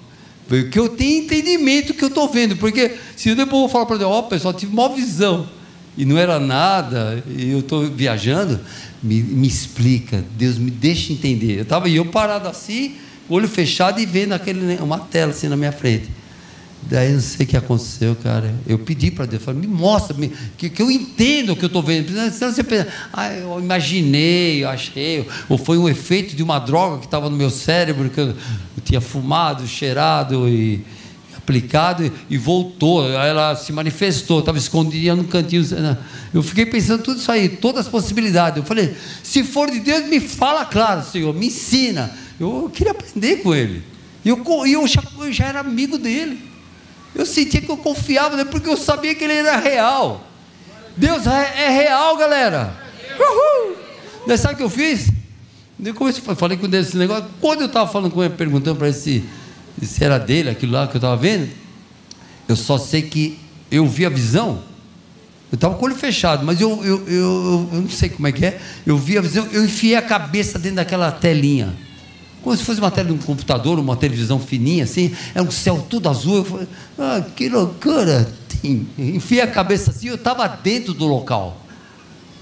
[0.59, 2.57] Porque eu tenho entendimento que eu estou vendo.
[2.57, 5.47] Porque se eu depois vou falar para Deus, ó, oh, pessoal, tive uma visão.
[5.97, 8.59] E não era nada, e eu estou viajando,
[9.01, 11.57] me, me explica, Deus me deixa entender.
[11.57, 12.95] Eu estava eu parado assim,
[13.29, 16.09] olho fechado e vendo aquele, uma tela assim na minha frente.
[16.83, 18.53] Daí não sei o que aconteceu, cara.
[18.67, 21.67] Eu pedi para Deus, falei, me mostra, me, que, que eu entenda o que eu
[21.67, 22.11] estou vendo.
[22.31, 26.97] Senão você pensa, ah, eu imaginei, eu achei, ou foi um efeito de uma droga
[26.97, 28.35] que estava no meu cérebro, que eu, eu
[28.83, 30.83] tinha fumado, cheirado e
[31.37, 33.07] aplicado, e, e voltou.
[33.07, 35.63] Ela se manifestou, estava escondida no cantinho.
[35.69, 35.97] Né?
[36.33, 38.57] Eu fiquei pensando tudo isso aí, todas as possibilidades.
[38.57, 42.11] Eu falei, se for de Deus, me fala claro, Senhor, me ensina.
[42.39, 43.83] Eu, eu queria aprender com ele.
[44.25, 46.50] E eu, eu, já, eu já era amigo dele.
[47.13, 50.25] Eu sentia que eu confiava nele porque eu sabia que ele era real.
[50.95, 52.75] Deus é, é real, galera.
[53.19, 54.37] Uhul.
[54.37, 55.09] Sabe o que eu fiz?
[55.83, 57.25] Eu comecei, falei com Deus esse negócio.
[57.39, 59.23] Quando eu estava falando com ele, perguntando para ele se,
[59.81, 61.49] se era dele, aquilo lá que eu estava vendo,
[62.47, 64.63] eu só sei que eu vi a visão.
[65.51, 68.31] Eu estava com o olho fechado, mas eu, eu, eu, eu, não sei como é
[68.31, 68.61] que é.
[68.85, 71.75] Eu vi a visão, eu enfiei a cabeça dentro daquela telinha
[72.43, 75.85] como se fosse uma tela de um computador, uma televisão fininha assim, é um céu
[75.89, 76.37] todo azul.
[76.37, 78.27] Eu falei, ah, que loucura!
[78.97, 81.57] Enfiei a cabeça assim, eu estava dentro do local.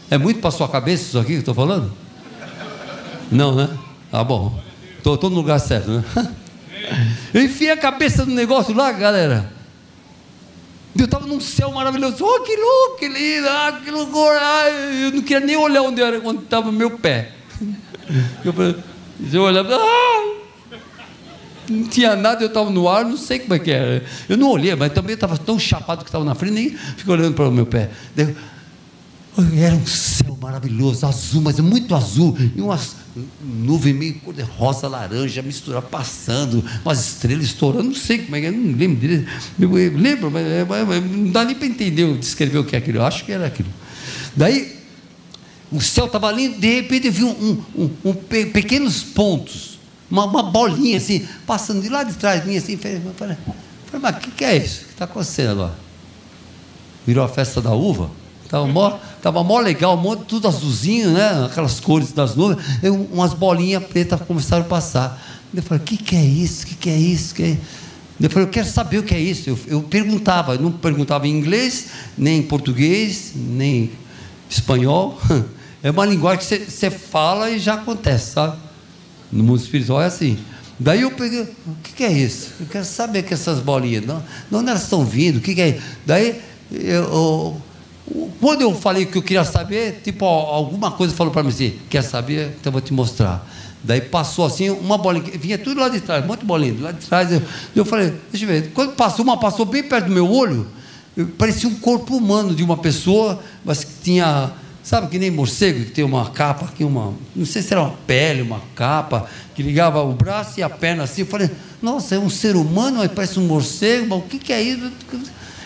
[0.09, 1.91] É muito para sua cabeça isso aqui que eu estou falando?
[3.31, 3.69] Não, né?
[4.11, 4.59] Ah, bom.
[4.97, 6.03] Estou no lugar certo, né?
[7.33, 9.51] Eu enfiei a cabeça no negócio lá, galera.
[10.97, 12.17] Eu estava num céu maravilhoso.
[12.25, 14.39] Oh, que louco, que lindo, ah, que loucura.
[14.41, 17.31] Ah, eu não queria nem olhar onde era, quando estava meu pé.
[18.43, 18.75] Eu falei,
[19.31, 20.09] eu olhava, ah!
[21.69, 24.03] não tinha nada, eu estava no ar, não sei como é que era.
[24.27, 27.33] Eu não olhei, mas também estava tão chapado que estava na frente, nem fico olhando
[27.33, 27.91] para o meu pé.
[29.55, 32.95] Era um céu maravilhoso, azul, mas muito azul, e umas
[33.41, 38.41] nuvem meio cor de rosa, laranja, misturada, passando, umas estrelas estourando, não sei como é
[38.41, 39.27] que é, não lembro direito.
[39.59, 42.97] Eu lembro, mas, mas não dá nem para entender, descrever o que é aquilo.
[42.97, 43.69] Eu acho que era aquilo.
[44.35, 44.78] Daí,
[45.71, 49.79] o céu estava lindo, de repente eu vi um, um, um, pequenos pontos,
[50.09, 53.37] uma, uma, bolinha assim, passando de lá de trás, minha assim, falei, falei
[54.01, 54.81] mas o que, que é isso?
[54.81, 55.73] O que está acontecendo agora?
[57.05, 58.09] Virou a festa da uva?
[58.43, 61.45] Estava mó, tava mó legal, um monte, tudo azulzinho, né?
[61.45, 65.21] aquelas cores das nuvens, eu, umas bolinhas pretas começaram a passar.
[65.53, 66.63] Eu falei, o que, que é isso?
[66.63, 67.35] O que, que é isso?
[67.35, 67.57] Que é...
[68.19, 69.49] Eu falei, eu quero saber o que é isso.
[69.49, 73.91] Eu, eu perguntava, eu não perguntava em inglês, nem em português, nem
[74.49, 75.19] espanhol.
[75.81, 78.57] É uma linguagem que você fala e já acontece, sabe?
[79.31, 80.37] No mundo espiritual é assim.
[80.79, 82.51] Daí eu peguei, o que, que é isso?
[82.59, 85.61] Eu quero saber que essas bolinhas, não, de onde elas estão vindo, o que, que
[85.61, 85.79] é?
[86.05, 87.61] Daí eu, eu
[88.39, 92.01] quando eu falei que eu queria saber, tipo, alguma coisa falou para mim assim: quer
[92.01, 92.55] saber?
[92.59, 93.47] Então eu vou te mostrar.
[93.83, 97.31] Daí passou assim, uma bolinha, vinha tudo lá de trás, muito bolinha, lá de trás.
[97.31, 97.41] Eu,
[97.75, 98.71] eu falei: deixa eu ver.
[98.71, 100.67] Quando passou, uma passou bem perto do meu olho,
[101.37, 104.51] parecia um corpo humano de uma pessoa, mas que tinha,
[104.89, 107.93] sabe, que nem morcego, que tem uma capa aqui, uma, não sei se era uma
[108.07, 111.21] pele, uma capa, que ligava o braço e a perna assim.
[111.21, 111.47] Eu falei:
[111.79, 114.91] nossa, é um ser humano, parece um morcego, mas o que, que é isso?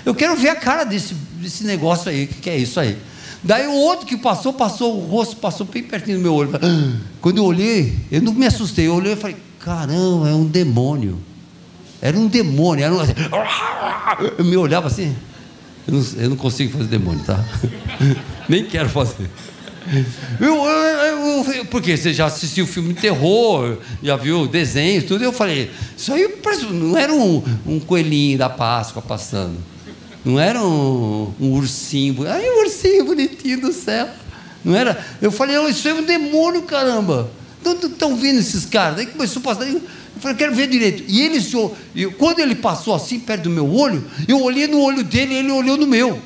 [0.06, 2.98] Eu quero ver a cara desse, desse negócio aí, o que, que é isso aí?
[3.42, 6.52] Daí o outro que passou, passou, o rosto passou bem pertinho do meu olho.
[7.22, 11.18] Quando eu olhei, eu não me assustei, eu olhei e falei, caramba, é um demônio.
[12.02, 13.14] Era um demônio, era um, assim,
[14.38, 15.16] eu me olhava assim,
[15.88, 17.42] eu não, eu não consigo fazer demônio, tá?
[18.48, 19.30] Nem quero fazer.
[20.40, 25.24] Eu, eu, eu, porque você já assistiu filme de terror, já viu desenhos, tudo.
[25.24, 26.28] Eu falei, isso aí
[26.72, 29.58] não era um, um coelhinho da Páscoa passando.
[30.24, 34.08] Não era um, um ursinho, ai, um ursinho bonitinho do céu.
[34.64, 35.06] Não era.
[35.22, 37.30] Eu falei, isso é um demônio, caramba.
[37.66, 38.98] Estão vindo esses caras.
[38.98, 39.68] Daí começou a passar.
[39.68, 39.82] Eu
[40.20, 41.04] falei, quero ver direito.
[41.08, 41.40] E ele,
[42.18, 45.52] quando ele passou assim, perto do meu olho, eu olhei no olho dele e ele
[45.52, 46.22] olhou no meu.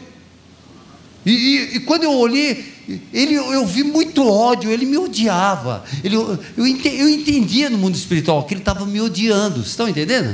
[1.28, 2.74] E, e, e quando eu olhei,
[3.14, 5.84] ele, eu vi muito ódio, ele me odiava.
[6.02, 9.56] Ele, eu, eu, entendia no mundo espiritual que ele estava me odiando.
[9.56, 10.34] Vocês estão entendendo?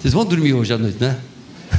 [0.00, 1.18] Vocês vão dormir hoje à noite, né?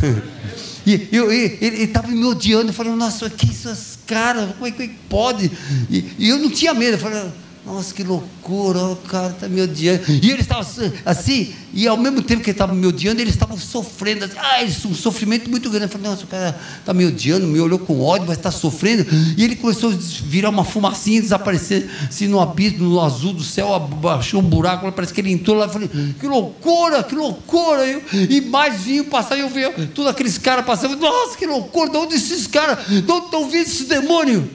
[0.88, 5.52] E eu, ele estava me odiando, falando, nossa, que essas caras, como é que pode?
[5.88, 7.30] E, e, eu não tinha medo, eu falei,
[7.66, 10.04] nossa, que loucura, o cara está me odiando.
[10.10, 10.66] E ele estava
[11.06, 14.64] assim, e ao mesmo tempo que ele estava me odiando, ele estava sofrendo, assim, ah,
[14.64, 15.86] isso, um sofrimento muito grande.
[15.86, 19.06] Eu falei, nossa, o cara está me odiando, me olhou com ódio, mas está sofrendo.
[19.38, 23.78] E ele começou a virar uma fumacinha, desaparecer assim, no abismo, no azul do céu,
[23.80, 25.66] baixou um buraco, parece que ele entrou lá.
[25.66, 27.86] Eu falei, que loucura, que loucura.
[27.86, 29.62] Eu, e mais vinho passar, e eu vi
[29.94, 33.64] todos aqueles caras passando, nossa, que loucura, de onde esses caras, de onde estão vindo
[33.64, 34.46] esses demônios?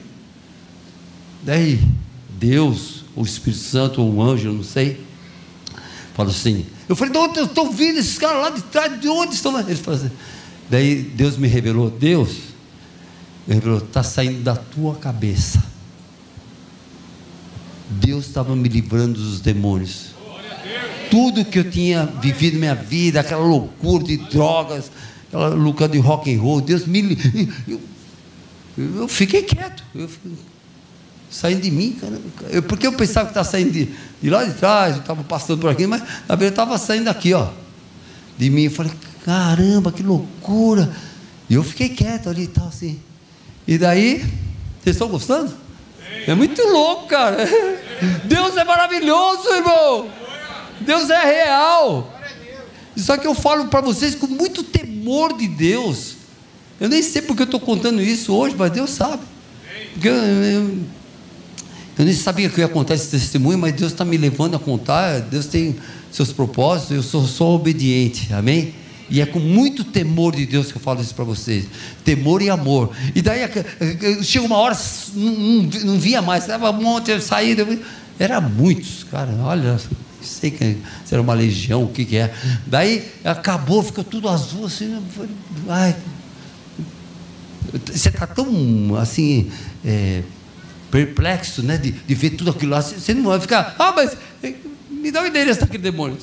[1.43, 1.79] Daí,
[2.37, 4.99] Deus, o Espírito Santo, ou um anjo, não sei,
[6.13, 6.65] fala assim.
[6.87, 8.99] Eu falei, de onde estão vindo esses caras lá de trás?
[8.99, 9.57] De onde estão?
[9.59, 10.11] Eles falam assim.
[10.69, 12.37] Daí Deus me revelou, Deus
[13.47, 15.63] me revelou, está saindo da tua cabeça.
[17.89, 20.15] Deus estava me livrando dos demônios.
[21.09, 24.91] Tudo que eu tinha vivido na minha vida, aquela loucura de drogas,
[25.27, 27.17] aquela loucura de rock and roll, Deus me
[27.67, 27.79] eu,
[28.77, 29.83] eu, eu fiquei quieto.
[29.93, 30.31] Eu fiquei,
[31.35, 32.17] saindo de mim, cara.
[32.49, 33.89] Eu, porque eu pensava que estava saindo de,
[34.21, 37.49] de, lá de trás, estava passando por aqui, mas na verdade estava saindo aqui, ó.
[38.37, 38.63] De mim.
[38.63, 38.93] Eu falei,
[39.25, 40.89] caramba, que loucura.
[41.49, 43.01] E eu fiquei quieto ali e tal, assim.
[43.67, 44.19] E daí,
[44.81, 45.53] vocês estão gostando?
[46.25, 47.37] É muito louco, cara.
[48.23, 50.09] Deus é maravilhoso, irmão.
[50.79, 52.13] Deus é real.
[52.95, 56.15] Só que eu falo para vocês com muito temor de Deus.
[56.79, 59.23] Eu nem sei porque eu estou contando isso hoje, mas Deus sabe.
[59.93, 60.79] Porque eu, eu,
[61.97, 65.21] eu nem sabia que ia contar esse testemunho, mas Deus está me levando a contar.
[65.21, 65.75] Deus tem
[66.11, 68.73] seus propósitos, eu sou só obediente, amém?
[69.09, 71.65] E é com muito temor de Deus que eu falo isso para vocês.
[72.03, 72.91] Temor e amor.
[73.13, 73.41] E daí
[74.23, 74.75] chega uma hora,
[75.13, 77.67] não, não, via mais, estava um monte saída.
[78.17, 79.31] Era muitos, cara.
[79.41, 79.79] Olha,
[80.21, 82.33] sei que, se era uma legião, o que, que é.
[82.65, 84.97] Daí acabou, ficou tudo azul assim.
[85.69, 85.95] Ai,
[87.85, 89.51] você está tão assim.
[89.83, 90.23] É,
[90.95, 91.77] perplexo, né?
[91.77, 92.81] De, de ver tudo aquilo lá.
[92.81, 94.53] Você não vai ficar, ah, mas eh,
[94.89, 96.17] me dá o endereço daquele demônio.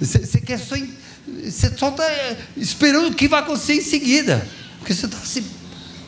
[0.00, 0.74] Você, quer só.
[1.44, 2.04] Você só está
[2.56, 4.46] esperando o que vai acontecer em seguida.
[4.78, 5.44] Porque você está assim.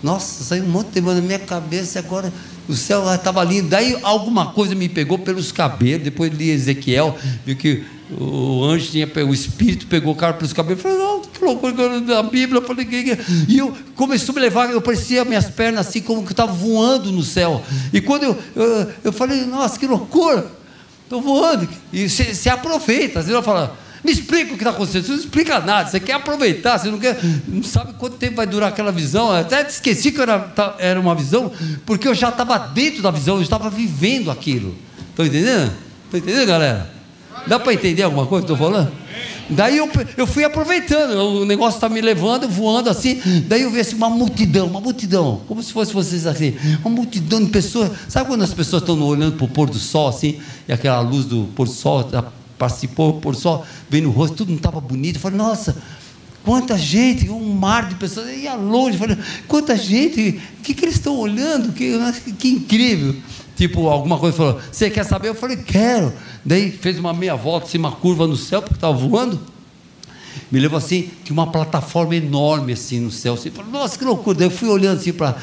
[0.02, 2.32] Nossa, saiu um monte de demônio na minha cabeça agora
[2.66, 3.68] o céu estava lindo.
[3.68, 6.04] Daí alguma coisa me pegou pelos cabelos.
[6.04, 7.84] Depois li Ezequiel, viu que
[8.18, 10.82] o anjo tinha o espírito pegou o cara pelos cabelos.
[10.82, 13.18] Falei, não, procurando na Bíblia, eu falei, que,
[13.48, 17.12] e eu começou a me levar, eu parecia minhas pernas assim, como que estava voando
[17.12, 17.62] no céu.
[17.92, 20.50] E quando eu, eu, eu falei, nossa, que loucura,
[21.04, 21.68] estou voando.
[21.92, 25.04] E você aproveita, você vai falar, me explica o que está acontecendo.
[25.04, 27.18] Você não explica nada, você quer aproveitar, você não quer.
[27.46, 29.28] Não sabe quanto tempo vai durar aquela visão.
[29.28, 31.52] Eu até esqueci que era, era uma visão,
[31.86, 34.74] porque eu já estava dentro da visão, eu estava vivendo aquilo.
[35.10, 35.72] Estão entendendo?
[36.06, 36.99] Estão entendendo, galera?
[37.46, 38.92] Dá para entender alguma coisa que estou falando?
[39.50, 43.20] Daí eu, eu fui aproveitando, o negócio está me levando, voando assim.
[43.46, 47.42] Daí eu vi assim, uma multidão, uma multidão, como se fosse vocês assim, uma multidão
[47.42, 47.90] de pessoas.
[48.08, 51.24] Sabe quando as pessoas estão olhando para o pôr do sol assim, e aquela luz
[51.24, 52.08] do pôr do sol
[52.56, 55.16] participou, do pôr do sol, vem no rosto, tudo não estava bonito.
[55.16, 55.76] Eu falei, nossa,
[56.44, 60.84] quanta gente, um mar de pessoas, eu ia longe, falei, quanta gente, o que, que
[60.84, 61.72] eles estão olhando?
[61.72, 61.98] Que,
[62.38, 63.16] que incrível
[63.60, 65.28] tipo, alguma coisa, falou: Você quer saber?
[65.28, 66.12] Eu falei: Quero.
[66.42, 69.38] Daí fez uma meia volta, assim, uma curva no céu, porque estava voando.
[70.50, 73.34] Me levou assim, tinha uma plataforma enorme assim no céu.
[73.34, 74.38] Assim, falei, Nossa, que loucura.
[74.38, 75.36] Daí eu fui olhando assim para a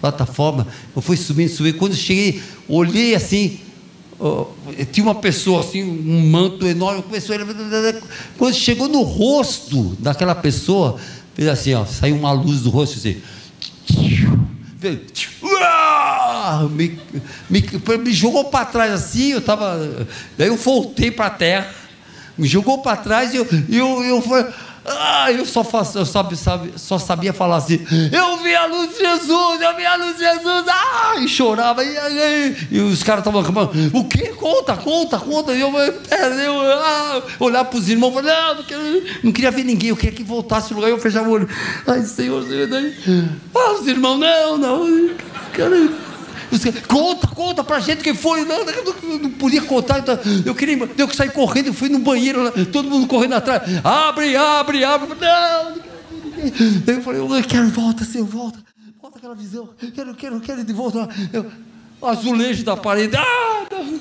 [0.00, 1.76] plataforma, eu fui subindo, subindo.
[1.76, 3.60] Quando cheguei, olhei assim,
[4.90, 7.38] tinha uma pessoa assim, um manto enorme, começou a...
[8.38, 10.96] Quando chegou no rosto daquela pessoa,
[11.34, 13.20] fez assim, ó, saiu uma luz do rosto assim
[16.70, 16.98] me,
[17.48, 20.06] me, me jogou para trás assim, eu estava.
[20.38, 21.74] Daí eu voltei para a terra,
[22.36, 24.52] me jogou para trás e eu, eu, eu, eu
[24.84, 29.60] ah, eu só, faço, eu só sabia falar assim: Eu vi a luz de Jesus,
[29.60, 31.84] eu vi a luz de Jesus, ah, e chorava.
[31.84, 34.28] E, e, e os caras estavam acabando: O que?
[34.28, 35.52] Conta, conta, conta.
[35.52, 38.82] E eu, eu ah, olhar para os irmãos, falei: não, não, quero,
[39.22, 40.90] não queria ver ninguém, eu queria que voltasse o lugar.
[40.90, 41.48] Eu fechava o olho:
[41.86, 42.66] Ai, Senhor, Senhor.
[42.66, 42.94] Daí,
[43.54, 45.10] ah, os irmãos: Não, não,
[45.52, 46.09] quero.
[46.86, 48.44] Conta, conta pra gente quem foi.
[48.44, 50.00] Não, não, não podia contar.
[50.00, 53.62] Então, eu queria, eu que saí correndo, eu fui no banheiro, todo mundo correndo atrás.
[53.84, 55.08] Abre, abre, abre.
[56.86, 58.58] Não, eu falei, eu quero, volta, Senhor, volta.
[59.00, 59.70] Volta aquela visão.
[59.94, 61.08] Quero, quero, quero de volta.
[61.32, 61.50] Eu,
[62.02, 63.16] azulejo da parede.
[63.16, 64.00] Ah, não.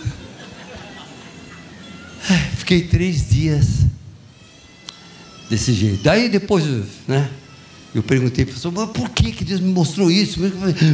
[2.57, 3.85] Fiquei três dias
[5.49, 6.03] desse jeito.
[6.03, 6.63] Daí depois,
[7.07, 7.29] né?
[7.93, 10.39] Eu perguntei para o professor, mas por que, que Deus me mostrou isso?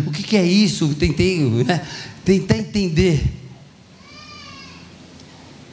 [0.08, 0.96] O que, que é isso?
[0.96, 1.86] tentei né,
[2.24, 3.22] tentar entender.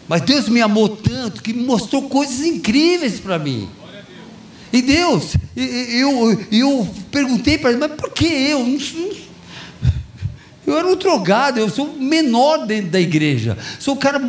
[0.09, 3.69] Mas Deus me amou tanto que mostrou coisas incríveis para mim.
[4.73, 8.79] E Deus, eu, eu perguntei para ele, mas por que eu?
[10.67, 13.57] Eu era um drogado, eu sou o menor dentro da igreja.
[13.79, 14.21] Sou o cara.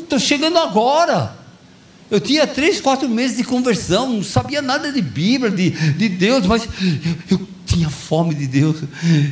[0.00, 1.37] Estou chegando agora.
[2.10, 6.46] Eu tinha três, quatro meses de conversão, não sabia nada de Bíblia, de, de Deus,
[6.46, 6.66] mas
[7.30, 8.78] eu, eu tinha fome de Deus.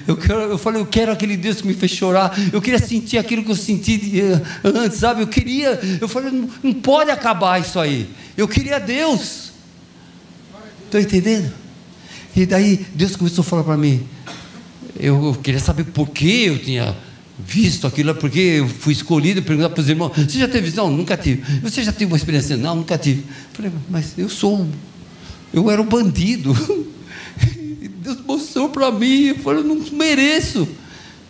[0.06, 2.38] Eu, quero, eu falei, eu quero aquele Deus que me fez chorar.
[2.52, 5.22] Eu queria sentir aquilo que eu senti de, uh, antes, sabe?
[5.22, 8.08] Eu queria, eu falei, não, não pode acabar isso aí.
[8.36, 9.52] Eu queria Deus.
[10.84, 11.50] Estou entendendo?
[12.34, 14.06] E daí Deus começou a falar para mim.
[14.98, 16.94] Eu, eu queria saber por que eu tinha
[17.38, 20.90] visto aquilo, porque eu fui escolhido, perguntar para os irmãos, você já teve visão?
[20.90, 21.42] Nunca tive.
[21.61, 22.57] Você já teve uma experiência?
[22.57, 23.25] Não, nunca tive.
[23.53, 24.66] falei, mas eu sou,
[25.53, 26.55] eu era um bandido.
[28.01, 30.66] Deus mostrou para mim, eu falei, eu não mereço.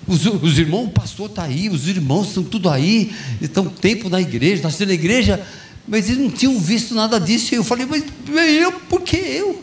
[0.07, 4.21] Os, os irmãos, o pastor está aí, os irmãos estão tudo aí, estão tempo na
[4.21, 5.45] igreja, nascendo na igreja,
[5.89, 7.53] mas eles não tinham visto nada disso.
[7.53, 9.63] E eu falei, mas eu, por que eu?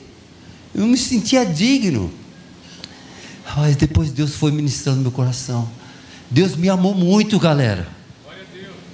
[0.76, 2.12] Eu me sentia digno.
[3.56, 5.70] Mas depois Deus foi ministrando meu coração.
[6.34, 7.88] Deus me amou muito, galera.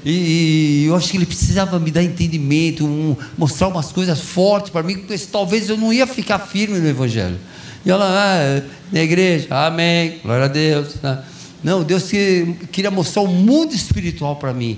[0.03, 4.69] E, e, eu acho que ele precisava me dar entendimento, um, mostrar umas coisas fortes
[4.69, 7.37] para mim, porque talvez eu não ia ficar firme no Evangelho.
[7.85, 10.95] E ela, ah, na igreja, amém, glória a Deus.
[11.01, 11.23] Né?
[11.63, 14.77] Não, Deus que, queria mostrar o mundo espiritual para mim,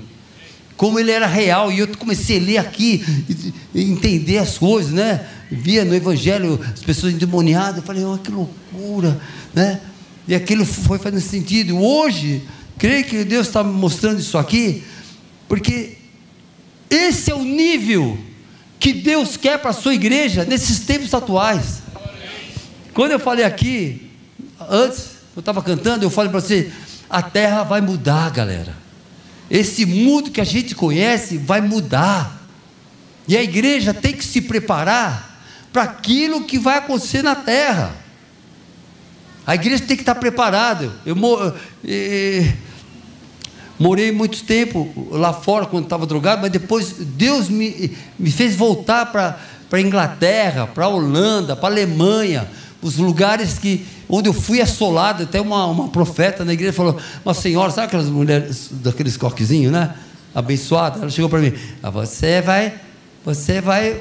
[0.77, 1.71] como ele era real.
[1.71, 3.03] E eu comecei a ler aqui,
[3.73, 5.25] e, entender as coisas, né?
[5.49, 9.19] Via no Evangelho as pessoas endemoniadas, eu falei, oh, que loucura,
[9.51, 9.79] né?
[10.31, 11.77] E aquilo foi fazendo sentido.
[11.77, 12.41] Hoje,
[12.77, 14.81] creio que Deus está mostrando isso aqui,
[15.45, 15.97] porque
[16.89, 18.17] esse é o nível
[18.79, 21.81] que Deus quer para a sua igreja nesses tempos atuais.
[22.93, 24.09] Quando eu falei aqui,
[24.69, 26.71] antes, eu estava cantando, eu falei para você:
[27.09, 28.73] a terra vai mudar, galera.
[29.49, 32.47] Esse mundo que a gente conhece vai mudar.
[33.27, 35.43] E a igreja tem que se preparar
[35.73, 38.00] para aquilo que vai acontecer na terra.
[39.45, 40.91] A igreja tem que estar preparada.
[41.05, 41.15] Eu
[43.79, 49.07] morei muito tempo lá fora quando estava drogado, mas depois Deus me, me fez voltar
[49.07, 49.37] para
[49.71, 52.47] a Inglaterra, para a Holanda, para a Alemanha,
[52.81, 55.23] os lugares que onde eu fui assolado.
[55.23, 59.95] Até uma, uma profeta na igreja falou: Uma senhora, sabe aquelas mulheres daqueles coquezinhos, né?
[60.35, 60.99] Abençoada.
[60.99, 62.73] Ela chegou para mim: ah, Você vai,
[63.25, 63.99] você vai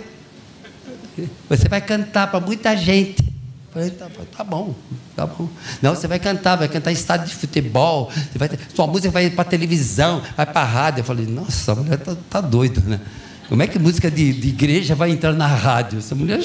[1.49, 3.30] Você vai cantar para muita gente.
[3.72, 4.74] Falei, tá, tá, bom,
[5.14, 5.48] tá bom.
[5.80, 9.30] Não, você vai cantar, vai cantar em estádio de futebol, você vai, sua música vai
[9.30, 11.00] para televisão, vai para rádio.
[11.00, 13.00] Eu falei, nossa, a mulher tá, tá doida, né?
[13.48, 16.00] Como é que música de, de igreja vai entrar na rádio?
[16.00, 16.40] Essa mulher,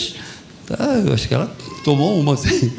[0.68, 1.52] tá, eu acho que ela
[1.84, 2.72] tomou uma assim.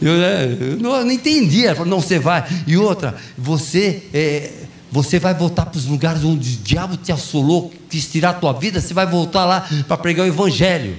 [0.00, 1.64] Eu, né, eu não, eu não entendi.
[1.64, 2.44] Ela falou, não, você vai.
[2.66, 4.50] E outra, você, é,
[4.90, 8.52] você vai voltar para os lugares onde o diabo te assolou, quis tirar a tua
[8.52, 10.98] vida, você vai voltar lá para pregar o evangelho.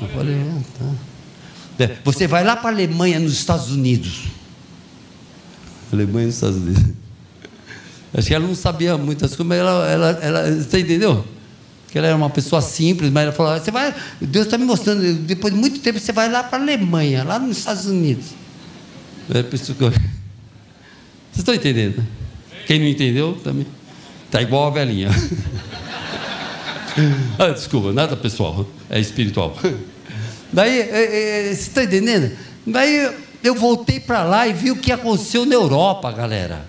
[0.00, 1.11] Eu falei, ah, tá.
[1.78, 4.24] É, você vai lá para a Alemanha, nos Estados Unidos.
[5.92, 6.84] Alemanha nos Estados Unidos.
[8.14, 11.24] Acho que ela não sabia muitas coisas, mas ela, ela, ela você entendeu?
[11.90, 15.14] Que ela era uma pessoa simples, mas ela falou: você vai, Deus está me mostrando,
[15.14, 18.26] depois de muito tempo você vai lá para a Alemanha, lá nos Estados Unidos.
[19.30, 19.70] É Vocês
[21.36, 22.04] estão entendendo?
[22.66, 23.66] Quem não entendeu também.
[24.26, 25.08] Está igual a velhinha.
[27.38, 29.56] ah, desculpa, nada pessoal, é espiritual.
[30.52, 32.36] Daí, é, é, é, você está entendendo?
[32.66, 33.10] Daí
[33.42, 36.66] eu voltei para lá e vi o que aconteceu na Europa, galera.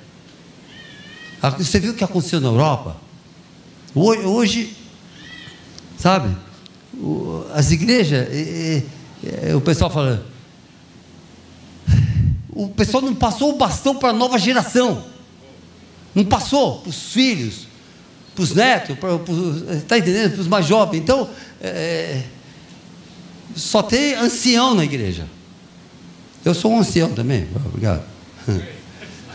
[1.58, 2.96] Você viu o que aconteceu na Europa?
[3.94, 4.76] Hoje,
[5.98, 6.36] sabe,
[7.54, 8.28] as igrejas,
[9.56, 10.26] o pessoal fala,
[12.50, 15.04] o pessoal não passou o bastão para a nova geração,
[16.16, 17.68] não passou para os filhos,
[18.34, 18.98] para os netos,
[19.76, 20.32] está entendendo?
[20.32, 21.00] Para os mais jovens.
[21.00, 21.30] Então,
[21.62, 22.24] é,
[23.56, 25.28] só tem ancião na igreja.
[26.44, 28.04] Eu sou um ancião também, obrigado.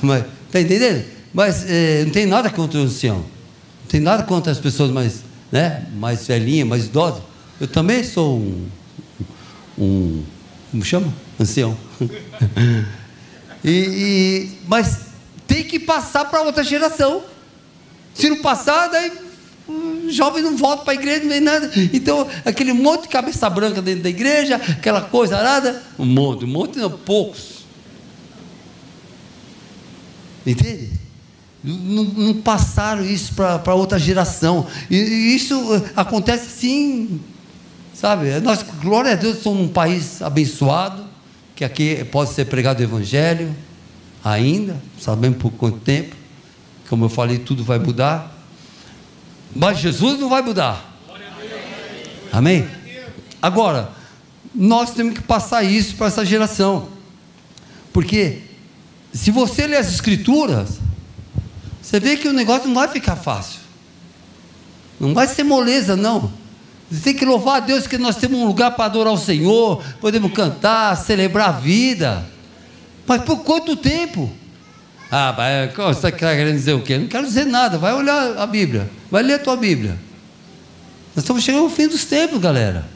[0.02, 1.04] Mas, está entendendo?
[1.32, 3.16] Mas é, não tem nada contra o ancião.
[3.16, 7.22] Não tem nada contra as pessoas mais, né, mais velhinhas, mais idosas.
[7.60, 8.66] Eu também sou um,
[9.78, 10.22] um
[10.70, 11.12] como chama?
[11.40, 11.76] Ancião.
[13.64, 15.00] e, e, mas
[15.46, 17.22] tem que passar para outra geração.
[18.14, 19.12] Se não passar, daí
[20.12, 21.70] jovem não volta para a igreja, nem nada.
[21.92, 26.48] Então, aquele monte de cabeça branca dentro da igreja, aquela coisa nada, um monte, um
[26.48, 27.58] monte não, poucos.
[30.46, 30.90] Entende?
[31.62, 34.66] Não, não passaram isso para outra geração.
[34.90, 35.56] E, e, isso
[35.96, 37.20] acontece sim,
[37.92, 38.38] sabe?
[38.40, 41.04] Nós, glória a Deus, somos um país abençoado,
[41.54, 43.54] que aqui pode ser pregado o evangelho,
[44.24, 46.14] ainda, sabemos por quanto tempo.
[46.88, 48.37] Como eu falei, tudo vai mudar.
[49.54, 50.98] Mas Jesus não vai mudar.
[52.32, 52.68] Amém?
[53.40, 53.90] Agora,
[54.54, 56.88] nós temos que passar isso para essa geração.
[57.92, 58.42] Porque
[59.12, 60.78] se você ler as escrituras,
[61.80, 63.60] você vê que o negócio não vai ficar fácil.
[65.00, 66.30] Não vai ser moleza, não.
[66.90, 69.82] Você tem que louvar a Deus que nós temos um lugar para adorar o Senhor,
[70.00, 72.26] podemos cantar, celebrar a vida.
[73.06, 74.30] Mas por quanto tempo?
[75.10, 75.34] Ah,
[75.74, 76.98] você está querendo dizer o quê?
[76.98, 79.98] Não quero dizer nada, vai olhar a Bíblia, vai ler a tua Bíblia.
[81.16, 82.86] Nós estamos chegando ao fim dos tempos, galera.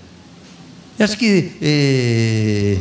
[0.99, 2.79] Eu acho que eh,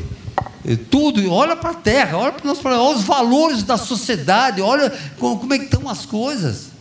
[0.70, 4.92] eh tudo, olha para a terra, olha para nós, olha os valores da sociedade, olha
[5.18, 6.72] como, como é que estão as coisas.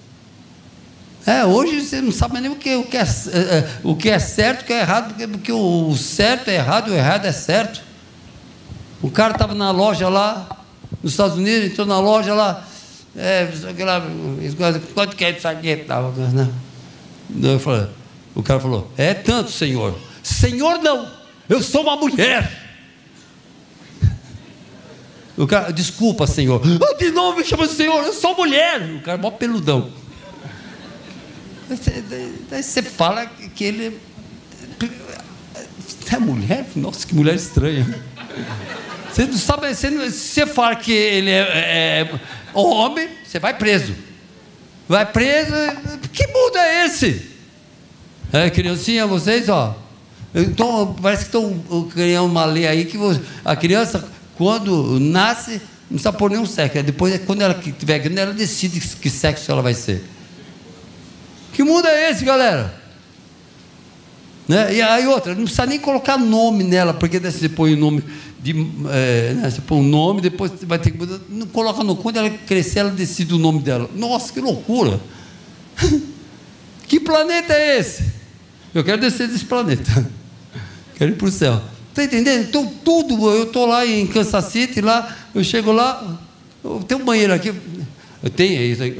[1.25, 4.19] É, hoje você não sabe nem o que, o que, é, é, o que é
[4.19, 7.33] certo, o que é errado, porque, porque o certo é errado e o errado é
[7.33, 7.81] certo.
[9.01, 10.60] O cara estava na loja lá,
[11.03, 12.67] nos Estados Unidos, entrou na loja lá,
[13.17, 13.49] é,
[14.95, 15.77] quanto que é isso aqui?
[16.33, 16.49] Né?
[17.43, 17.89] Eu falei,
[18.35, 19.99] o cara falou, é tanto, senhor.
[20.23, 21.11] Senhor não,
[21.49, 22.59] eu sou uma mulher.
[25.37, 26.61] O cara, desculpa, senhor.
[26.63, 28.83] Oh, de novo me chama de senhor, eu sou mulher.
[28.83, 29.91] O cara, mó peludão.
[32.51, 33.99] Daí você fala que ele
[36.13, 36.67] é mulher?
[36.75, 37.87] Nossa, que mulher estranha.
[39.13, 42.21] Você não sabe, você não, se você fala que ele é, é, é
[42.55, 43.95] homem, você vai preso.
[44.89, 45.53] Vai preso,
[46.13, 47.31] que mundo é esse?
[48.33, 49.77] É, criancinha, vocês, ó.
[50.35, 52.97] Então, parece que estão criando uma lei aí que
[53.45, 56.83] a criança, quando nasce, não precisa pôr nenhum sexo.
[56.83, 60.05] Depois, quando ela estiver grande, ela decide que sexo ela vai ser.
[61.53, 62.73] Que mundo é esse, galera?
[64.47, 64.75] Né?
[64.75, 68.03] E aí outra, não precisa nem colocar nome nela, porque daí você põe o nome
[68.43, 68.55] de.
[68.91, 69.51] É, né?
[69.51, 71.19] Você põe um nome, depois você vai ter que mudar.
[71.29, 73.89] Não coloca no quando ela crescer, ela decide o nome dela.
[73.95, 75.01] Nossa, que loucura!
[76.89, 78.05] que planeta é esse?
[78.75, 80.11] Eu quero descer desse planeta.
[80.97, 81.61] quero ir para o céu.
[81.89, 82.49] Está entendendo?
[82.49, 86.21] Então tudo, eu estou lá em Kansas City, lá, eu chego lá,
[86.63, 87.53] eu tenho um banheiro aqui.
[88.23, 88.97] Eu tenho é isso aí.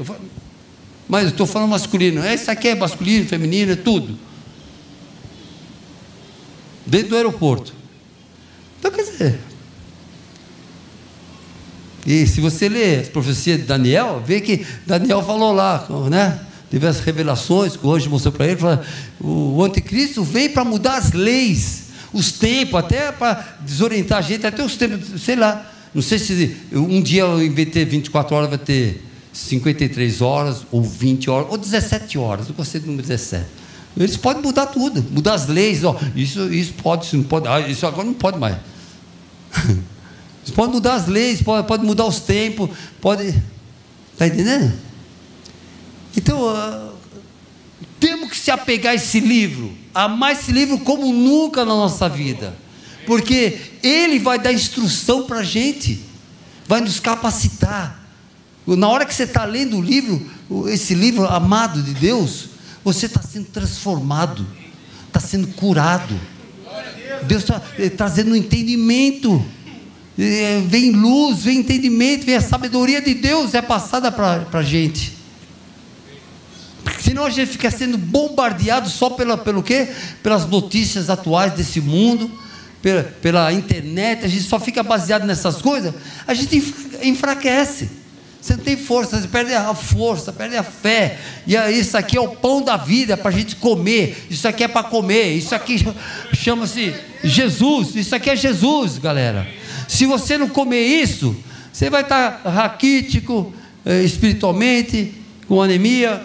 [1.07, 2.25] Mas eu estou falando masculino.
[2.25, 4.17] Esse aqui é masculino, feminino, é tudo
[6.85, 7.73] dentro do aeroporto.
[8.81, 9.39] Então, quer dizer.
[12.03, 16.39] E se você ler as profecias de Daniel, vê que Daniel falou lá, né?
[16.67, 18.55] teve as revelações que hoje mostrou para ele.
[18.55, 18.79] Falou,
[19.19, 24.63] o anticristo vem para mudar as leis, os tempos, até para desorientar a gente, até
[24.63, 25.69] os tempos, sei lá.
[25.93, 31.29] Não sei se um dia eu inventei 24 horas, vai ter 53 horas, ou 20
[31.29, 32.49] horas, ou 17 horas.
[32.49, 33.45] Eu gostei do número 17.
[33.95, 35.83] Eles podem mudar tudo, mudar as leis.
[35.83, 37.47] Ó, isso, isso pode, isso não pode.
[37.47, 38.55] Ah, isso agora não pode mais.
[40.55, 43.33] Podem mudar as leis, pode, pode mudar os tempos, pode.
[44.13, 44.73] Está entendendo?
[46.15, 46.93] Então, uh,
[47.99, 52.55] temos que se apegar a esse livro, amar esse livro como nunca na nossa vida,
[53.05, 56.03] porque ele vai dar instrução para a gente,
[56.67, 57.99] vai nos capacitar.
[58.67, 60.29] Na hora que você está lendo o livro,
[60.67, 62.49] esse livro amado de Deus,
[62.83, 64.45] você está sendo transformado,
[65.07, 66.19] está sendo curado.
[67.23, 69.43] Deus está eh, trazendo um entendimento.
[70.17, 75.17] Eh, vem luz, vem entendimento, vem a sabedoria de Deus é passada para a gente.
[76.99, 79.87] Senão a gente fica sendo bombardeado só pela, pelo quê?
[80.21, 82.29] Pelas notícias atuais desse mundo,
[82.81, 85.93] pela, pela internet, a gente só fica baseado nessas coisas,
[86.27, 88.00] a gente enfraquece.
[88.41, 91.19] Você não tem força, você perde a força, perde a fé.
[91.45, 94.25] E isso aqui é o pão da vida para a gente comer.
[94.31, 95.33] Isso aqui é para comer.
[95.33, 95.77] Isso aqui
[96.33, 96.91] chama-se
[97.23, 97.95] Jesus.
[97.95, 99.47] Isso aqui é Jesus, galera.
[99.87, 101.35] Se você não comer isso,
[101.71, 103.53] você vai estar raquítico
[103.85, 105.13] eh, espiritualmente,
[105.47, 106.23] com anemia,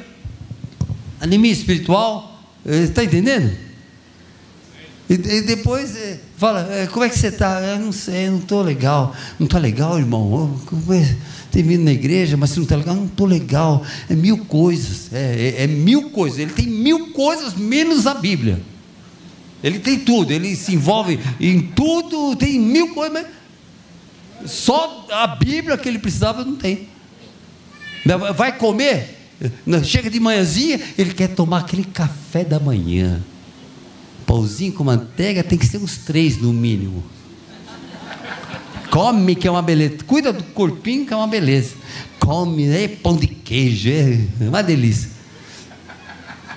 [1.20, 2.40] anemia espiritual.
[2.64, 3.65] Está entendendo?
[5.08, 7.60] E, e depois eh, fala, eh, como é que você está?
[7.60, 9.14] Eu não sei, não estou legal.
[9.38, 10.60] Não está legal, irmão?
[10.90, 11.16] É?
[11.56, 13.82] tem vindo na igreja, mas se não está legal, não estou legal.
[14.10, 16.38] É mil coisas, é, é, é, mil coisas.
[16.38, 18.60] Ele tem mil coisas menos a Bíblia.
[19.62, 25.78] Ele tem tudo, ele se envolve em tudo, tem mil coisas, mas só a Bíblia
[25.78, 26.88] que ele precisava não tem.
[28.36, 29.16] Vai comer?
[29.82, 33.22] Chega de manhãzinha, ele quer tomar aquele café da manhã.
[34.26, 37.02] Pãozinho com manteiga tem que ser uns três no mínimo.
[38.90, 39.98] Come que é uma beleza.
[40.06, 41.74] Cuida do corpinho que é uma beleza.
[42.18, 45.10] Come, é pão de queijo, é uma delícia.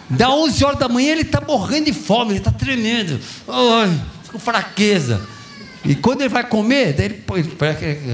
[0.09, 3.19] Dá 11 horas da manhã ele está morrendo de fome, ele está tremendo.
[3.47, 4.01] Ai,
[4.31, 5.21] com fraqueza.
[5.85, 7.41] E quando ele vai comer, daí ele põe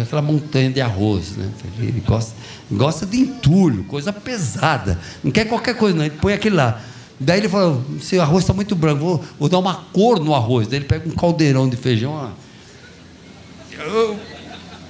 [0.04, 1.38] aquela montanha de arroz.
[1.38, 1.50] Né?
[1.80, 2.36] Ele gosta,
[2.70, 5.00] gosta de entulho, coisa pesada.
[5.24, 6.06] Não quer qualquer coisa, não.
[6.06, 6.82] Ele põe aquele lá.
[7.20, 10.68] Daí ele fala: seu arroz está muito branco, vou, vou, dar uma cor no arroz.
[10.68, 12.12] Daí ele pega um caldeirão de feijão.
[12.12, 12.30] Ó,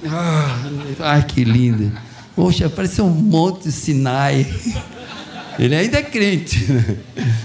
[0.08, 0.62] ah,
[1.00, 1.92] ai, que lindo.
[2.34, 4.46] Poxa, parece um monte Sinai.
[5.58, 6.70] Ele ainda é crente.
[6.70, 6.98] Né?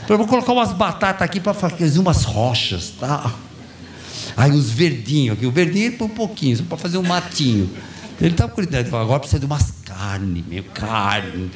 [0.08, 2.94] Vou colocar umas batatas aqui para fazer umas rochas.
[3.00, 3.34] Tá?
[4.36, 5.46] Aí os verdinhos aqui.
[5.46, 7.70] O verdinho ele põe um pouquinho, só para fazer um matinho.
[8.20, 8.82] Ele estava cuidando.
[8.82, 11.50] Ele falou, agora precisa de umas carne, meio carne.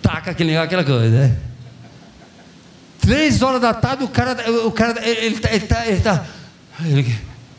[0.00, 1.36] Taca aquele, aquela coisa, né?
[3.02, 5.52] Três horas da tarde, o cara, o cara ele está.
[5.52, 6.26] Ele tá, ele tá,
[6.84, 7.16] ele,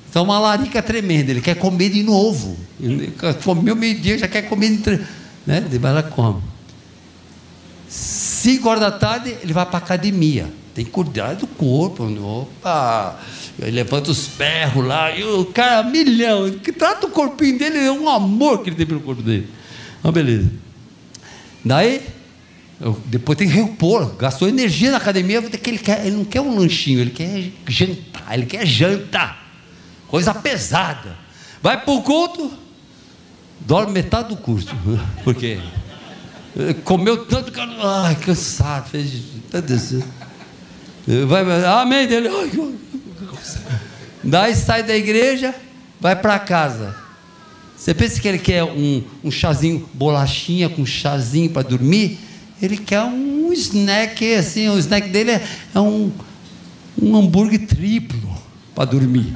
[0.09, 2.55] então, uma larica tremenda, ele quer comer de novo.
[2.79, 3.11] Ele
[3.43, 4.99] comeu meio-dia, já quer comer, de,
[5.45, 5.59] né?
[5.59, 6.39] De lá come.
[7.89, 10.53] Cinco horas da tarde, ele vai para a academia.
[10.75, 12.03] Tem que cuidar do corpo.
[12.03, 13.19] Opa!
[13.59, 16.49] Ele levanta os ferros lá, e o cara, milhão.
[16.59, 19.49] Que trata o corpinho dele, é um amor que ele tem pelo corpo dele.
[19.99, 20.49] Então, beleza.
[21.65, 22.01] Daí,
[23.05, 24.15] depois tem que repor.
[24.15, 28.45] Gastou energia na academia, ele, quer, ele não quer um lanchinho, ele quer jantar, ele
[28.45, 29.43] quer jantar
[30.13, 31.17] coisa pesada.
[31.59, 32.53] Vai para o culto,
[33.61, 34.69] dorme metade do curso.
[35.23, 35.59] Por quê?
[36.83, 37.59] Comeu tanto que.
[37.59, 39.11] Ai, cansado, fez
[39.49, 40.03] tanto assim.
[41.27, 42.29] Vai, amém dele.
[44.23, 45.55] Daí sai da igreja,
[45.99, 46.95] vai para casa.
[47.75, 52.19] Você pensa que ele quer um, um chazinho, bolachinha com chazinho para dormir?
[52.61, 56.11] Ele quer um snack, assim, o snack dele é, é um,
[57.01, 58.29] um hambúrguer triplo
[58.73, 59.33] para dormir.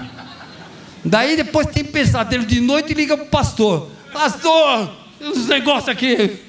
[1.03, 3.89] Daí depois tem pesadelo de noite e liga para o pastor.
[4.11, 4.91] Pastor,
[5.21, 6.39] os negócios aqui.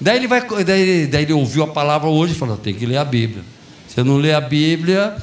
[0.00, 2.98] daí ele vai, daí, daí ele ouviu a palavra hoje e falou: tem que ler
[2.98, 3.44] a Bíblia.
[3.88, 5.16] Se eu não ler a Bíblia,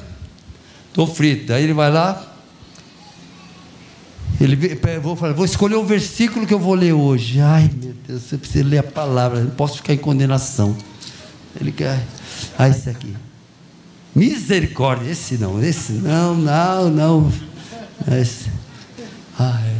[0.88, 1.46] estou frito.
[1.46, 2.31] Daí ele vai lá.
[4.42, 4.56] Ele
[5.00, 7.40] vou, falar, vou escolher o versículo que eu vou ler hoje.
[7.40, 10.76] Ai, meu Deus, você precisa ler a palavra, não posso ficar em condenação.
[11.60, 12.04] Ele quer.
[12.58, 13.14] Ah, esse aqui.
[14.12, 17.32] Misericórdia, esse não, esse não, não, não.
[18.20, 18.50] Esse.
[19.38, 19.76] Ai,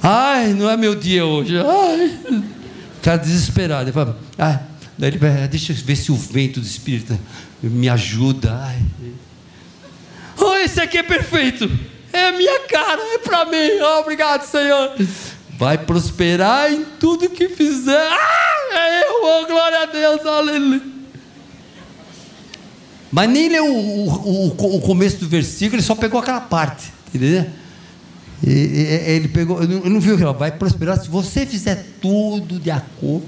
[0.00, 1.54] ai, não é meu dia hoje.
[1.58, 2.20] Ai.
[2.30, 3.86] O cara desesperado.
[3.86, 4.60] Ele fala, ah,
[4.96, 7.18] daí ele vai, deixa eu ver se o vento do Espírito
[7.60, 8.54] me ajuda.
[8.54, 8.80] Ai.
[10.36, 11.68] Oh, esse aqui é perfeito.
[12.12, 13.80] É minha cara, é para mim.
[13.80, 14.92] Oh, obrigado, Senhor.
[15.58, 18.08] vai prosperar em tudo que fizer.
[18.10, 20.82] Ah, eu, oh, glória a Deus, aleluia.
[23.10, 27.46] Mas nem leu o, o, o, começo do versículo, ele só pegou aquela parte, entendeu?
[28.46, 32.70] E, e, ele pegou, eu não viu que vai prosperar se você fizer tudo de
[32.70, 33.26] acordo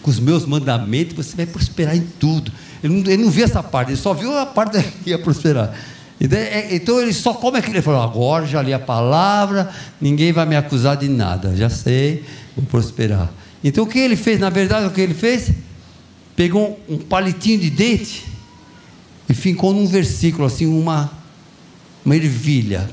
[0.00, 2.52] com os meus mandamentos, você vai prosperar em tudo.
[2.82, 5.74] Ele não, ele não viu essa parte, ele só viu a parte que ia prosperar.
[6.20, 7.76] É, então ele só come aquilo.
[7.76, 12.24] Ele falou: agora já li a palavra, ninguém vai me acusar de nada, já sei,
[12.54, 13.30] vou prosperar.
[13.64, 14.38] Então o que ele fez?
[14.38, 15.50] Na verdade, o que ele fez?
[16.36, 18.24] Pegou um palitinho de dente
[19.28, 21.10] e ficou num versículo, assim, uma,
[22.04, 22.88] uma ervilha.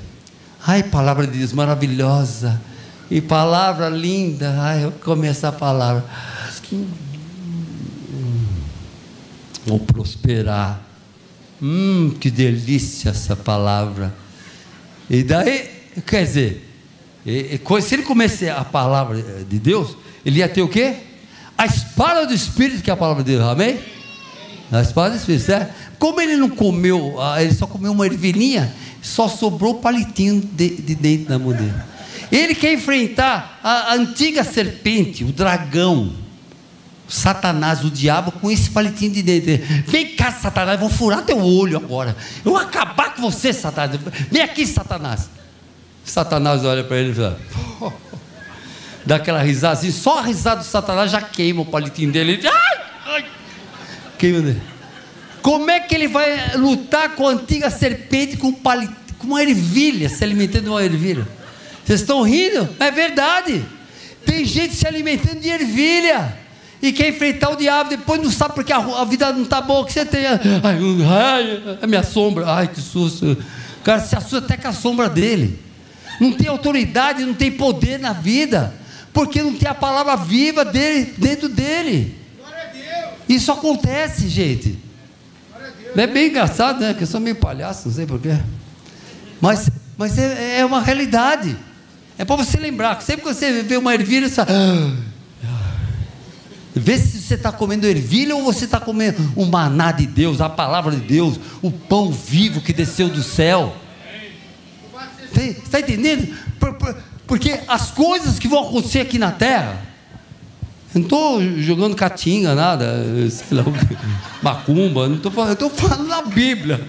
[0.66, 2.62] Ai, palavra de Deus maravilhosa.
[3.10, 4.54] E palavra linda.
[4.60, 6.06] Ai, eu comi essa palavra.
[9.66, 10.87] Vou prosperar.
[11.62, 14.14] Hum, que delícia essa palavra.
[15.10, 15.70] E daí,
[16.06, 16.70] quer dizer,
[17.82, 20.96] se ele comesse a palavra de Deus, ele ia ter o quê?
[21.58, 23.80] A espada do Espírito, que é a palavra de Deus, amém?
[24.72, 25.74] A espada do Espírito, certo?
[25.98, 30.70] Como ele não comeu, ah, ele só comeu uma ervilhinha, só sobrou o palitinho de,
[30.70, 31.74] de dentro da mão dele.
[32.32, 36.14] Ele quer enfrentar a antiga serpente, o dragão
[37.08, 39.66] Satanás, o diabo, com esse palitinho de dentro.
[39.88, 42.16] Vem cá, Satanás, vou furar teu olho agora.
[42.44, 44.00] Eu vou acabar com você, Satanás.
[44.30, 45.30] Vem aqui, Satanás.
[46.04, 47.40] Satanás olha para ele e fala.
[49.06, 52.34] Dá aquela risada assim, só a risada do Satanás já queima o palitinho dele.
[52.34, 53.26] Ele, ai, ai,
[54.18, 54.62] queima dele.
[55.42, 60.10] Como é que ele vai lutar com a antiga serpente com, palit, com uma ervilha,
[60.10, 61.26] se alimentando de uma ervilha?
[61.86, 62.68] Vocês estão rindo?
[62.82, 63.64] É verdade.
[64.26, 66.47] Tem gente se alimentando de ervilha
[66.82, 69.86] e quer enfrentar o diabo, depois não sabe porque a, a vida não está boa,
[69.86, 70.26] que você tem.
[70.28, 70.40] Ai,
[71.10, 73.26] ai, a minha sombra, ai que susto.
[73.80, 75.60] O cara se assusta até com a sombra dele.
[76.20, 78.74] Não tem autoridade, não tem poder na vida,
[79.12, 82.16] porque não tem a palavra viva dele dentro dele.
[83.28, 84.78] Isso acontece, gente.
[85.96, 86.94] É bem engraçado, né?
[86.94, 88.38] Que eu sou meio palhaço, não sei porquê.
[89.42, 91.58] Mas, mas é, é uma realidade.
[92.18, 94.42] É para você lembrar que sempre que você vê uma ervilha, você.
[96.80, 100.50] Vê se você está comendo ervilha ou você está comendo o maná de Deus, a
[100.50, 103.76] palavra de Deus, o pão vivo que desceu do céu.
[105.36, 106.36] Está entendendo?
[107.28, 109.86] Porque as coisas que vão acontecer aqui na terra,
[110.96, 113.64] eu não estou jogando catinga, nada, sei lá,
[114.42, 116.82] macumba, não estou falando, estou falando da Bíblia.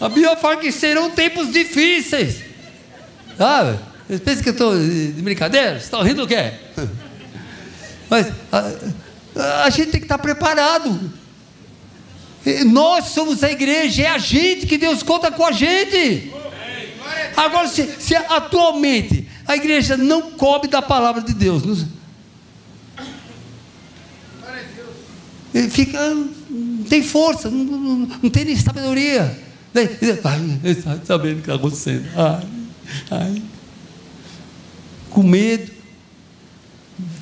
[0.00, 2.42] A Bíblia fala que serão tempos difíceis.
[3.38, 3.74] Ah,
[4.24, 5.80] pensa que eu estou de brincadeira?
[5.80, 6.52] Você está rindo o quê?
[8.08, 8.26] Mas.
[9.38, 11.12] A gente tem que estar preparado.
[12.66, 16.32] Nós somos a igreja, é a gente que Deus conta com a gente.
[17.36, 21.76] Agora, se, se atualmente a igreja não come da palavra de Deus, não,
[25.70, 26.14] fica,
[26.50, 29.38] não tem força, não, não, não tem nem sabedoria.
[30.24, 32.06] Ai, sabendo o que está acontecendo.
[32.16, 32.46] Ai,
[33.10, 33.42] ai.
[35.10, 35.77] Com medo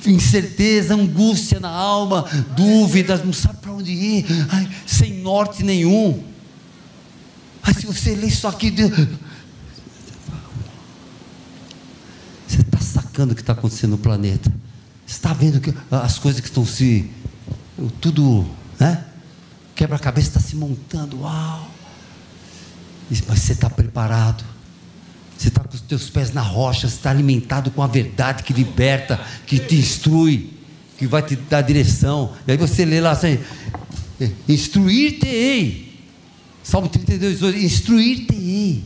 [0.05, 2.25] incerteza, angústia na alma,
[2.55, 6.23] dúvidas, não sabe para onde ir, ai, sem norte nenhum.
[7.61, 8.91] Ai, se você lê isso aqui, Deus...
[12.47, 14.49] você está sacando o que está acontecendo no planeta.
[15.05, 17.09] Você está vendo que as coisas que estão se.
[18.01, 18.45] Tudo,
[18.79, 19.05] né?
[19.75, 21.69] Quebra-cabeça está se montando, uau!
[23.09, 24.43] Mas você está preparado
[25.37, 28.53] você está com os teus pés na rocha, você está alimentado com a verdade que
[28.53, 30.49] liberta, que te instrui,
[30.97, 32.33] que vai te dar direção.
[32.47, 33.39] E aí você lê lá assim:
[34.49, 36.01] Instruir-te-ei.
[36.63, 38.83] Salmo 32, 2: Instruir-te-ei.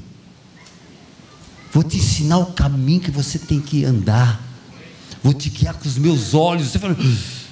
[1.72, 4.42] Vou te ensinar o caminho que você tem que andar.
[5.24, 6.68] Vou te guiar com os meus olhos.
[6.68, 6.98] Você fala,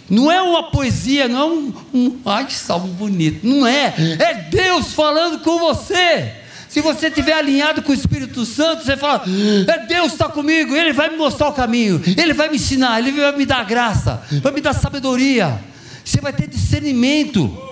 [0.10, 2.20] não é uma poesia, não é um, um.
[2.26, 3.48] Ai, que salmo bonito.
[3.48, 3.94] Não é.
[4.20, 6.34] É Deus falando com você.
[6.70, 9.24] Se você estiver alinhado com o Espírito Santo, você fala:
[9.68, 13.12] é Deus está comigo, Ele vai me mostrar o caminho, Ele vai me ensinar, Ele
[13.12, 15.60] vai me dar graça, vai me dar sabedoria.
[16.06, 17.66] Você vai ter discernimento.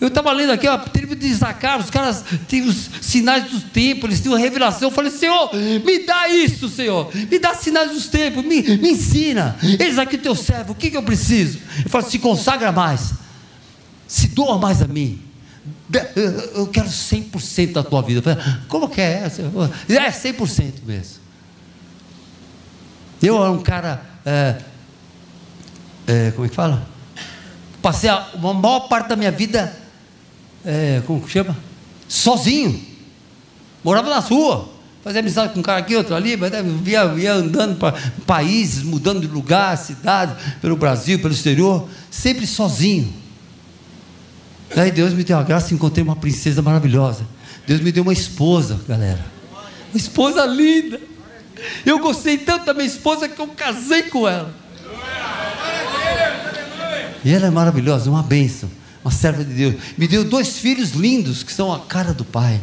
[0.00, 4.04] Eu estava lendo aqui, a tribo de Zacar, os caras tinham os sinais dos tempos,
[4.04, 4.88] eles tinham revelação.
[4.88, 9.56] Eu falei, Senhor, me dá isso, Senhor, me dá sinais dos tempos, me, me ensina.
[9.62, 11.58] Eles aqui, teu servo, o que, que eu preciso?
[11.84, 13.14] Eu falo, se consagra mais,
[14.06, 15.23] se doa mais a mim
[16.54, 18.38] eu quero 100% da tua vida.
[18.68, 19.42] Como que é essa?
[19.42, 21.24] É 100% mesmo.
[23.22, 24.56] Eu era um cara, é,
[26.06, 26.86] é, como é que fala?
[27.80, 29.74] Passei a, a maior parte da minha vida,
[30.64, 31.56] é, como que chama?
[32.08, 32.80] Sozinho.
[33.82, 34.70] Morava na rua.
[35.02, 36.50] fazer amizade com um cara aqui, outro ali, mas
[36.82, 37.94] via, via andando para
[38.26, 43.23] países, mudando de lugar, cidade, pelo Brasil, pelo exterior, sempre sozinho.
[44.74, 47.24] Daí Deus me deu a graça encontrei uma princesa maravilhosa.
[47.66, 49.24] Deus me deu uma esposa, galera.
[49.92, 51.00] Uma esposa linda.
[51.86, 54.54] Eu gostei tanto da minha esposa que eu casei com ela.
[57.24, 58.70] E ela é maravilhosa, uma bênção,
[59.02, 59.74] uma serva de Deus.
[59.96, 62.60] Me deu dois filhos lindos que são a cara do Pai.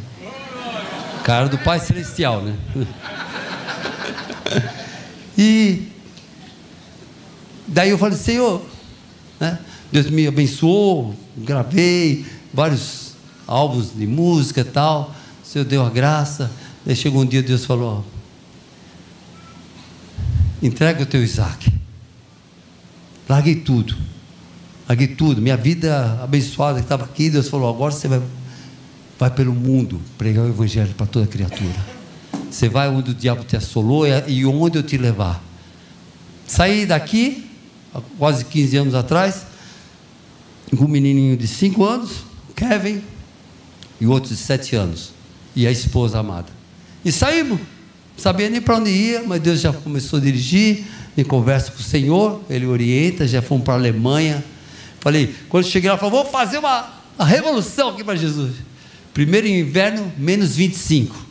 [1.24, 2.55] Cara do Pai Celestial, né?
[5.38, 5.88] E
[7.66, 8.64] daí eu falei, Senhor,
[9.39, 9.57] né?
[9.92, 13.14] Deus me abençoou, gravei vários
[13.46, 15.14] álbuns de música e tal.
[15.44, 16.50] O Senhor deu a graça.
[16.86, 18.06] Daí chegou um dia, Deus falou:
[20.62, 21.72] entrega o teu Isaac.
[23.28, 23.96] Larguei tudo.
[24.88, 25.42] Larguei tudo.
[25.42, 28.22] Minha vida abençoada que estava aqui, Deus falou: agora você vai,
[29.20, 32.02] vai pelo mundo pregar o Evangelho para toda criatura.
[32.50, 35.42] Você vai onde o diabo te assolou e onde eu te levar.
[36.46, 37.50] Saí daqui,
[38.18, 39.46] quase 15 anos atrás,
[40.80, 42.24] um menininho de 5 anos,
[42.56, 43.02] Kevin,
[44.00, 45.12] e outros de 7 anos,
[45.56, 46.48] e a esposa amada.
[47.04, 47.60] E saímos.
[48.18, 50.86] Sabia nem para onde ia, mas Deus já começou a dirigir,
[51.18, 54.44] em conversa com o Senhor, Ele orienta, já fomos para a Alemanha.
[55.00, 58.54] Falei, quando cheguei lá, falou, vou fazer uma, uma revolução aqui para Jesus.
[59.14, 61.26] Primeiro inverno, menos 25.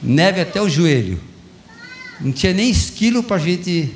[0.00, 1.20] Neve até o joelho.
[2.20, 3.92] Não tinha nem esquilo para a gente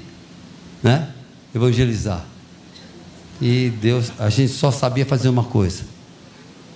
[0.83, 1.09] né,
[1.55, 2.27] evangelizar.
[3.41, 5.82] E Deus, a gente só sabia fazer uma coisa: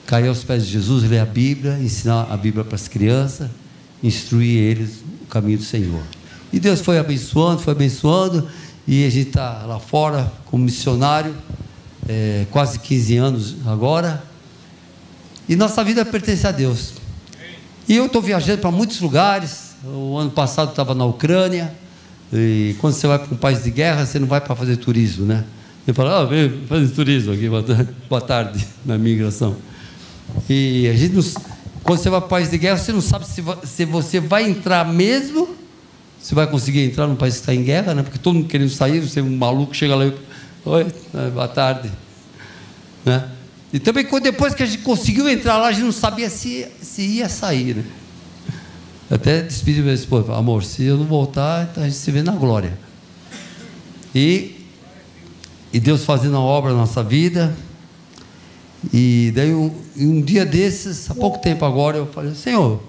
[0.07, 3.51] cair aos pés de Jesus, ler a Bíblia, ensinar a Bíblia para as crianças,
[4.03, 6.03] instruir eles o caminho do Senhor.
[6.53, 8.49] E Deus foi abençoando, foi abençoando,
[8.87, 11.35] e a gente está lá fora como missionário,
[12.09, 14.23] é, quase 15 anos agora,
[15.49, 16.95] e nossa vida pertence a Deus.
[17.87, 19.75] E eu estou viajando para muitos lugares.
[19.85, 21.75] O ano passado estava na Ucrânia.
[22.33, 25.27] E quando você vai para um país de guerra, você não vai para fazer turismo,
[25.27, 25.45] né?
[25.85, 27.49] Você fala, ah, vem fazer turismo aqui,
[28.09, 29.55] boa tarde, na migração.
[30.49, 31.23] E a gente não,
[31.83, 34.49] quando você vai para um país de guerra, você não sabe se, se você vai
[34.49, 35.55] entrar mesmo,
[36.23, 38.03] se vai conseguir entrar num país que está em guerra, né?
[38.03, 40.15] Porque todo mundo querendo sair, você é um maluco chega lá e,
[40.65, 41.91] oi, né, boa tarde,
[43.05, 43.29] né?
[43.71, 47.03] E também depois que a gente conseguiu entrar lá, a gente não sabia se, se
[47.03, 47.85] ia sair, né?
[49.11, 52.33] Até despedi meu esposo, amor, se eu não voltar, então a gente se vê na
[52.33, 52.73] glória.
[54.15, 54.54] E,
[55.75, 57.53] e Deus fazendo a obra na nossa vida.
[58.93, 62.81] E daí um, um dia desses, há pouco tempo agora, eu falei, Senhor,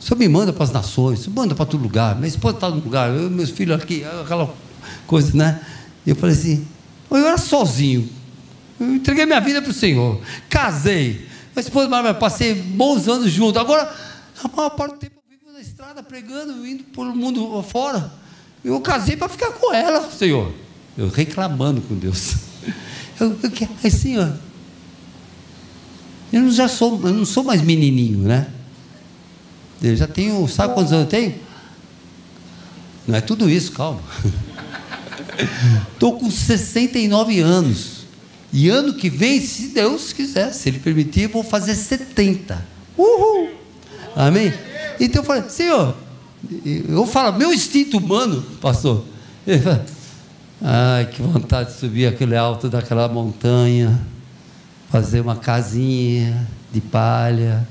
[0.00, 2.76] o Senhor me manda para as nações, manda para todo lugar, minha esposa está no
[2.76, 4.54] lugar, eu, meus filhos aqui, aquela
[5.06, 5.60] coisa, né?
[6.06, 6.66] E eu falei assim,
[7.10, 8.08] eu era sozinho,
[8.80, 10.20] eu entreguei minha vida para o Senhor.
[10.48, 11.28] Casei.
[11.54, 13.60] Minha esposa maravilhosa, passei bons anos juntos.
[13.60, 13.94] Agora,
[14.42, 18.10] a maior parte do tempo eu vivo na estrada pregando, indo pelo mundo fora.
[18.64, 20.64] Eu casei para ficar com ela, Senhor.
[20.96, 22.34] Eu reclamando com Deus.
[23.20, 24.36] Eu, eu quero, aí, Senhor,
[26.32, 28.48] eu não, já sou, eu não sou mais menininho, né?
[29.80, 31.34] Eu já tenho, sabe quantos anos eu tenho?
[33.06, 34.00] Não é tudo isso, calma.
[35.92, 38.04] Estou com 69 anos.
[38.52, 42.66] E ano que vem, se Deus quiser, se Ele permitir, vou fazer 70.
[42.96, 43.50] Uhul!
[44.16, 44.52] Amém?
[44.98, 45.96] Então eu falei, Senhor,
[46.64, 49.04] eu falo, meu instinto humano, pastor.
[49.46, 49.86] Ele fala,
[50.62, 54.00] Ai, que vontade de subir aquele alto daquela montanha,
[54.90, 57.66] fazer uma casinha de palha.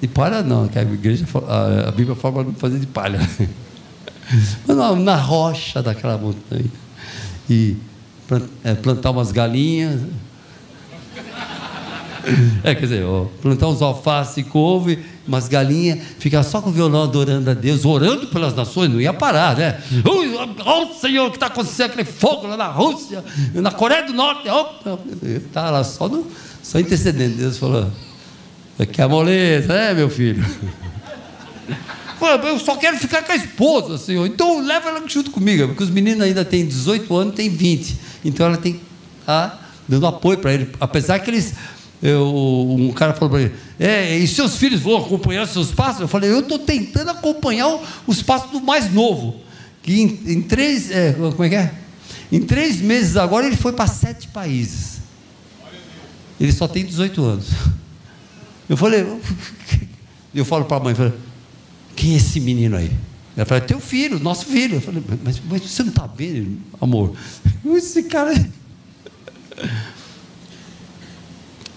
[0.00, 1.24] De palha não, que a igreja,
[1.86, 3.18] a, Bíblia fala para não fazer de palha.
[4.66, 6.70] Mas na, na rocha daquela montanha.
[7.48, 7.76] E
[8.62, 10.00] é, plantar umas galinhas.
[12.64, 13.04] É, quer dizer,
[13.42, 17.84] plantar uns alface e couve, umas galinhas, ficar só com o violão adorando a Deus,
[17.84, 19.80] orando pelas nações, não ia parar, né?
[20.04, 24.48] Oh, Senhor, que está acontecendo aquele fogo lá na Rússia, na Coreia do Norte,
[25.24, 26.26] está lá só, no,
[26.62, 27.36] só intercedendo.
[27.36, 27.90] Deus falou,
[28.92, 30.44] que a moleza, é meu filho?
[32.44, 34.26] eu só quero ficar com a esposa, Senhor.
[34.26, 37.96] Então leva ela junto comigo, porque os meninos ainda têm 18 anos, tem 20.
[38.24, 38.80] Então ela tem que
[39.20, 40.70] estar dando apoio para ele.
[40.80, 41.54] Apesar que eles.
[42.04, 46.02] Eu, um cara falou para ele, é, e seus filhos vão acompanhar seus passos?
[46.02, 49.40] Eu falei, eu estou tentando acompanhar os passos do mais novo.
[49.82, 50.90] Que em, em três.
[50.90, 51.74] É, como é que é?
[52.30, 54.98] Em três meses agora ele foi para sete países.
[56.38, 57.46] Ele só tem 18 anos.
[58.68, 59.06] Eu falei,
[60.34, 60.94] eu falo para a mãe,
[61.96, 62.92] quem é esse menino aí?
[63.34, 64.76] Ela falou, é teu filho, nosso filho.
[64.76, 67.16] Eu falei, mas, mas você não está vendo, amor?
[67.64, 68.34] Esse cara.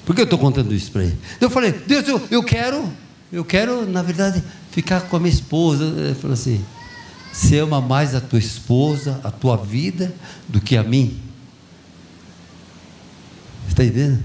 [0.08, 1.18] Por que eu estou contando isso para ele?
[1.40, 2.92] Eu falei, Deus, eu, eu quero
[3.32, 4.42] eu quero, na verdade,
[4.72, 5.84] ficar com a minha esposa.
[5.84, 6.64] Ele falou assim:
[7.32, 10.14] você ama mais a tua esposa, a tua vida,
[10.48, 11.20] do que a mim?
[13.68, 14.24] Está entendendo?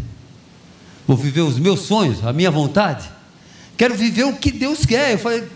[1.07, 3.11] Vou viver os meus sonhos, a minha vontade.
[3.77, 5.13] Quero viver o que Deus quer.
[5.13, 5.49] Eu falei,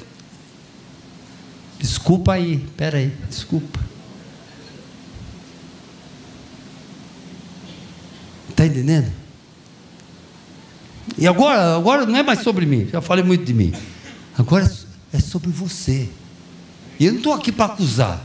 [1.78, 3.78] desculpa aí, espera aí, desculpa.
[8.50, 9.25] Está entendendo?
[11.18, 13.72] E agora, agora não é mais sobre mim, já falei muito de mim.
[14.36, 14.70] Agora
[15.12, 16.08] é sobre você.
[16.98, 18.22] E eu não estou aqui para acusar.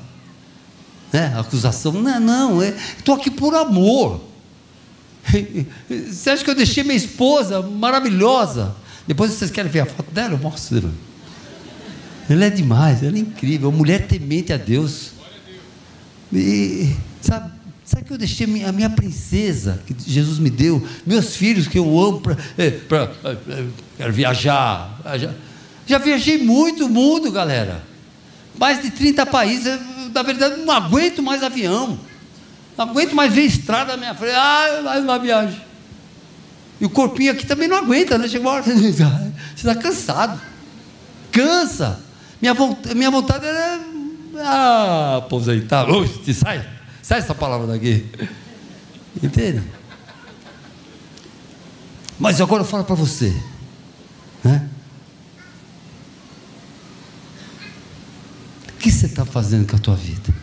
[1.12, 1.34] Né?
[1.38, 4.22] Acusação, não, não, estou aqui por amor.
[5.89, 8.76] Você acha que eu deixei minha esposa maravilhosa?
[9.08, 10.34] Depois vocês querem ver a foto dela?
[10.34, 10.92] Eu mostro.
[12.30, 15.12] Ela é demais, ela é incrível, mulher temente a Deus.
[16.32, 17.52] E, sabe,
[17.92, 22.00] sabe que eu deixei a minha princesa, que Jesus me deu, meus filhos que eu
[22.00, 22.38] amo para.
[22.58, 23.66] É, é,
[23.98, 25.34] quero viajar, viajar.
[25.86, 27.84] Já viajei muito o mundo, galera.
[28.58, 29.80] Mais de 30 países.
[30.14, 32.00] Na verdade, não aguento mais avião.
[32.78, 34.36] Não aguento mais ver estrada na minha frente.
[34.36, 35.60] Ah, mais uma viagem.
[36.80, 38.28] E o corpinho aqui também não aguenta, né?
[38.28, 39.04] Chega uma hora, você
[39.56, 40.39] está cansado.
[41.32, 42.00] Cansa.
[42.42, 42.56] Minha,
[42.96, 43.80] minha vontade era.
[44.38, 45.89] Ah, aposentar.
[45.89, 46.66] Ui, sai.
[47.12, 48.05] Sai essa palavra daqui.
[49.22, 49.62] Entende?
[52.18, 53.36] Mas agora eu falo para você.
[54.41, 54.70] Né?
[58.70, 60.34] O que você está fazendo com a tua vida?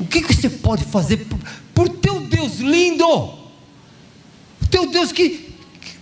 [0.00, 1.38] O que, que você pode fazer por,
[1.74, 3.06] por teu Deus lindo?
[3.06, 3.46] O
[4.70, 5.98] teu Deus que, que,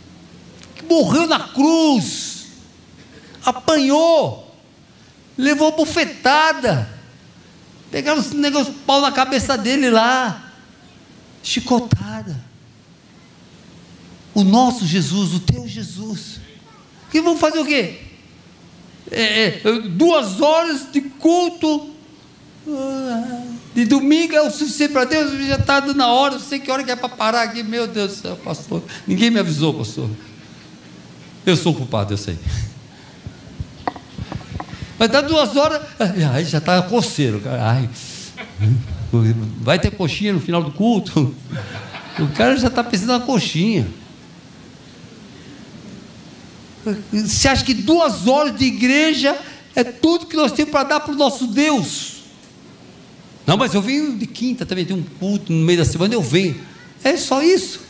[0.77, 2.51] que morreu na cruz,
[3.45, 4.57] apanhou,
[5.37, 6.94] levou bufetada,
[7.95, 10.53] pegaram os negócios pau na cabeça dele lá,
[11.45, 12.37] chicotada.
[14.35, 16.41] O nosso Jesus, o teu Jesus.
[17.09, 18.01] Que vão fazer o quê?
[19.13, 21.95] É, é, duas horas de culto
[23.73, 26.73] de domingo é o suficiente para Deus, já está dando a hora, não sei que
[26.73, 28.83] hora que é para parar aqui, meu Deus do céu, pastor.
[29.07, 30.11] Ninguém me avisou, pastor.
[31.47, 32.37] Eu sou culpado, eu sei.
[34.99, 35.83] Mas dá duas horas,
[36.33, 37.43] ai, já está coceiro.
[37.61, 37.89] Ai,
[39.61, 41.35] vai ter coxinha no final do culto.
[42.19, 43.87] O cara já está pensando na coxinha.
[47.13, 49.37] Você acha que duas horas de igreja
[49.75, 52.23] é tudo que nós temos para dar para o nosso Deus?
[53.47, 56.23] Não, mas eu venho de quinta também, tem um culto no meio da semana, eu
[56.23, 56.61] venho.
[57.03, 57.81] É só isso.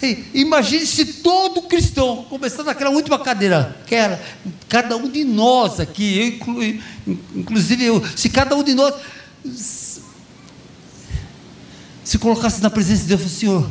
[0.00, 4.22] Ei, imagine se todo cristão, começando naquela última cadeira, que era
[4.68, 6.62] cada um de nós aqui, eu inclu,
[7.34, 8.94] inclusive eu, se cada um de nós
[12.04, 13.68] se colocasse na presença de Deus, Senhor,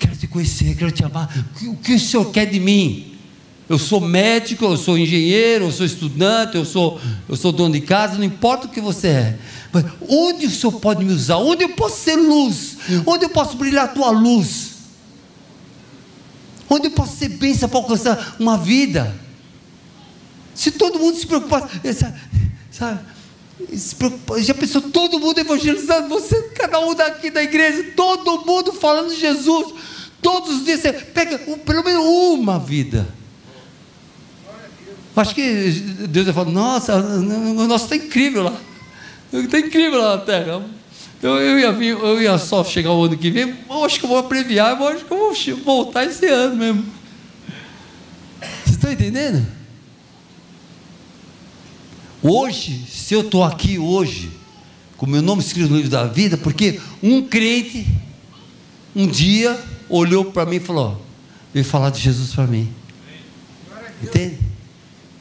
[0.00, 1.32] quero te conhecer, quero te amar,
[1.62, 3.16] o que o Senhor quer de mim?
[3.68, 7.80] Eu sou médico, eu sou engenheiro, eu sou estudante, eu sou, eu sou dono de
[7.80, 9.38] casa, não importa o que você é.
[9.72, 11.38] Mas onde o Senhor pode me usar?
[11.38, 12.76] Onde eu posso ser luz?
[13.06, 14.71] Onde eu posso brilhar a tua luz?
[16.74, 19.14] Onde eu posso ser bênção para alcançar uma vida?
[20.54, 21.68] Se todo mundo se preocupasse,
[22.70, 23.00] sabe?
[24.38, 29.20] Já pensou todo mundo evangelizando você, cada um daqui da igreja, todo mundo falando de
[29.20, 29.74] Jesus,
[30.22, 33.06] todos os dias você pega pelo menos uma vida
[35.14, 35.70] Acho que
[36.08, 38.56] Deus vai falar, nossa, o nosso está incrível lá.
[39.30, 40.64] Está incrível lá na terra.
[41.22, 44.04] Eu, eu, ia vir, eu ia só chegar o ano que vem, eu acho que
[44.04, 46.84] eu vou abreviar, eu acho que eu vou voltar esse ano mesmo.
[48.40, 49.46] Vocês estão entendendo?
[52.20, 54.32] Hoje, se eu estou aqui hoje,
[54.96, 57.86] com meu nome escrito no livro da vida, porque um crente,
[58.94, 59.58] um dia,
[59.88, 61.04] olhou para mim e falou:
[61.54, 62.72] veio falar de Jesus para mim.
[64.02, 64.38] Entende?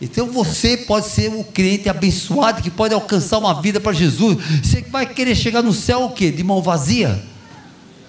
[0.02, 4.38] Então você pode ser o crente abençoado que pode alcançar uma vida para Jesus.
[4.64, 6.32] Você vai querer chegar no céu o quê?
[6.32, 7.22] De mão vazia?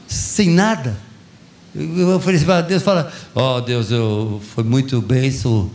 [0.08, 0.96] Sem nada?
[1.74, 5.70] Eu ofereci para Deus, fala, ó oh, Deus, eu foi muito bênção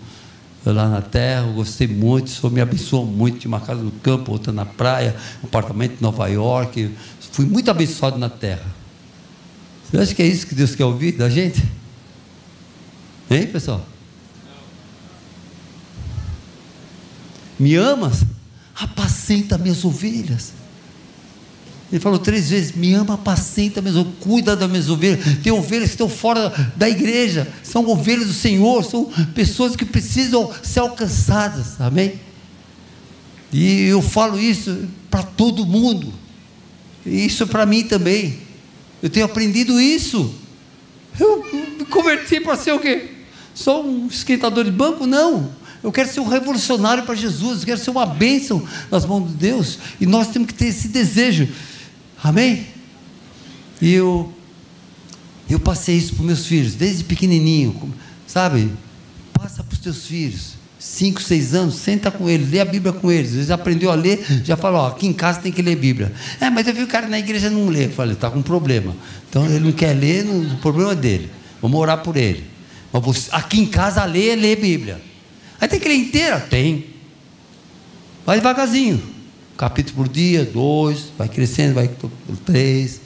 [0.63, 3.91] lá na terra, eu gostei muito, o Senhor me abençoou muito, tinha uma casa no
[3.91, 6.91] campo, outra na praia, um apartamento em Nova York,
[7.31, 8.65] fui muito abençoado na terra.
[9.89, 11.63] Você acha que é isso que Deus quer ouvir da gente?
[13.29, 13.83] Hein, pessoal?
[17.59, 18.23] Me amas?
[18.75, 20.53] Apacenta minhas ovelhas.
[21.91, 25.37] Ele falou três vezes: Me ama, apacenta minhas ovelhas, cuida das minhas ovelhas.
[25.41, 30.51] Tem ovelhas que estão fora da igreja, são ovelhas do Senhor, são pessoas que precisam
[30.63, 31.79] ser alcançadas.
[31.79, 32.19] Amém?
[33.51, 36.13] E eu falo isso para todo mundo,
[37.05, 38.39] isso para mim também.
[39.01, 40.33] Eu tenho aprendido isso.
[41.19, 41.43] Eu
[41.79, 43.17] me converti para ser o quê?
[43.57, 45.49] só um esquentador de banco, não.
[45.83, 49.35] Eu quero ser um revolucionário para Jesus, eu quero ser uma bênção nas mãos de
[49.35, 49.77] Deus.
[49.99, 51.47] E nós temos que ter esse desejo.
[52.23, 52.65] Amém?
[53.81, 54.33] E eu,
[55.49, 57.93] eu passei isso para meus filhos, desde pequenininho,
[58.25, 58.71] sabe?
[59.33, 60.57] Passa para os teus filhos.
[60.79, 63.33] Cinco, seis anos, senta com eles, lê a Bíblia com eles.
[63.33, 66.13] Eles aprendeu a ler, já falou, ó, aqui em casa tem que ler Bíblia.
[66.39, 67.85] É, mas eu vi o cara na igreja não lê.
[67.85, 68.95] Eu falei, está com problema.
[69.29, 71.31] Então ele não quer ler, o problema é dele.
[71.61, 72.43] Vamos orar por ele.
[72.93, 75.01] Mas você, aqui em casa lê, lê Bíblia.
[75.59, 76.39] Aí tem que ler inteira?
[76.39, 76.85] Tem.
[78.25, 79.01] Vai devagarzinho.
[79.57, 81.89] Capítulo por dia, dois, vai crescendo, vai
[82.45, 83.01] três,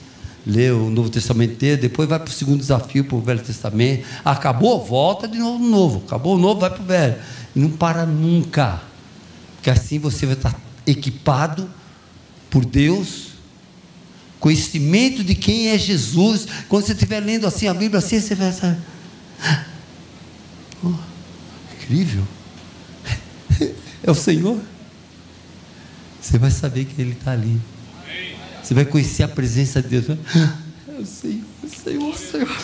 [0.46, 4.04] lê o Novo Testamento inteiro, depois vai para o segundo desafio, para o Velho Testamento.
[4.24, 6.02] Acabou, volta de novo no novo.
[6.06, 7.16] Acabou o novo, vai para o velho.
[7.56, 8.82] E não para nunca.
[9.56, 11.70] Porque assim você vai estar equipado
[12.50, 13.28] por Deus,
[14.38, 16.46] conhecimento de quem é Jesus.
[16.68, 18.76] Quando você estiver lendo assim a Bíblia, assim, você vai estar.
[20.84, 20.92] Oh,
[21.76, 22.24] incrível.
[24.02, 24.58] É o Senhor.
[26.20, 27.60] Você vai saber que Ele está ali.
[28.62, 30.18] Você vai conhecer a presença de Deus.
[30.88, 32.62] É o Senhor, é o Senhor, o Senhor.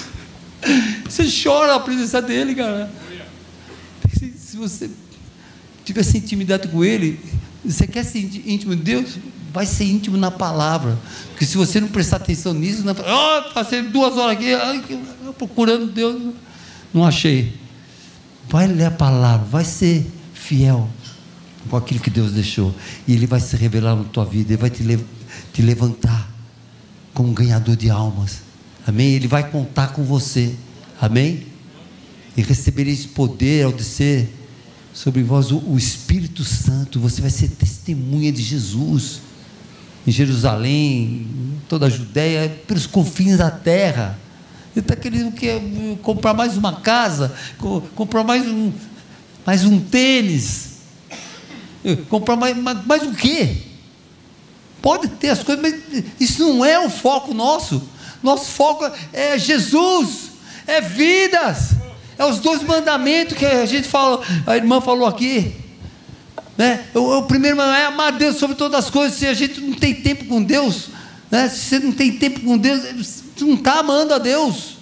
[1.08, 2.90] Você chora a presença dEle, cara.
[4.12, 4.90] Se, você
[5.84, 7.18] tiver essa intimidade com Ele,
[7.64, 9.18] você quer ser íntimo de Deus?
[9.52, 10.98] Vai ser íntimo na palavra.
[11.30, 14.98] Porque se você não prestar atenção nisso, não, oh, passei duas horas aqui
[15.36, 16.34] procurando Deus,
[16.92, 17.54] não achei.
[18.48, 20.88] Vai ler a palavra, vai ser fiel
[21.68, 22.74] com aquilo que Deus deixou.
[23.06, 24.98] E Ele vai se revelar na tua vida, Ele vai te, le
[25.52, 26.30] te levantar
[27.14, 28.42] como um ganhador de almas.
[28.86, 29.12] Amém?
[29.12, 30.54] Ele vai contar com você.
[31.00, 31.46] Amém?
[32.36, 34.32] E recebereis poder ao descer
[34.94, 36.98] sobre vós o, o Espírito Santo.
[37.00, 39.20] Você vai ser testemunha de Jesus.
[40.06, 44.18] Em Jerusalém, em toda a Judéia, pelos confins da terra.
[44.74, 45.48] Ele está querendo que,
[46.02, 47.34] comprar mais uma casa,
[47.94, 48.72] comprar mais um,
[49.44, 50.67] mais um tênis,
[52.08, 53.56] Comprar mais, mais, mais o quê?
[54.80, 57.82] Pode ter as coisas, mas isso não é o foco nosso.
[58.22, 60.30] Nosso foco é Jesus,
[60.66, 61.70] é vidas,
[62.18, 65.54] é os dois mandamentos que a gente fala, a irmã falou aqui.
[66.56, 66.84] Né?
[66.94, 69.16] O, o primeiro é amar Deus sobre todas as coisas.
[69.16, 70.88] Se a gente não tem tempo com Deus,
[71.30, 71.48] né?
[71.48, 74.76] se você não tem tempo com Deus, você não está amando a Deus.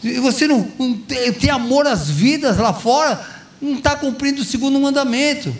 [0.00, 3.22] Se você não, não tem, tem amor às vidas lá fora,
[3.60, 5.54] não está cumprindo o segundo mandamento.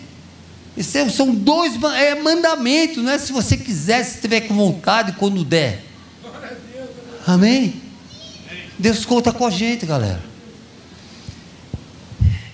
[0.75, 5.13] Isso é, são dois é mandamento, não é se você quiser, se tiver com vontade,
[5.13, 5.83] quando der.
[7.27, 7.81] Amém?
[8.79, 10.23] Deus conta com a gente, galera.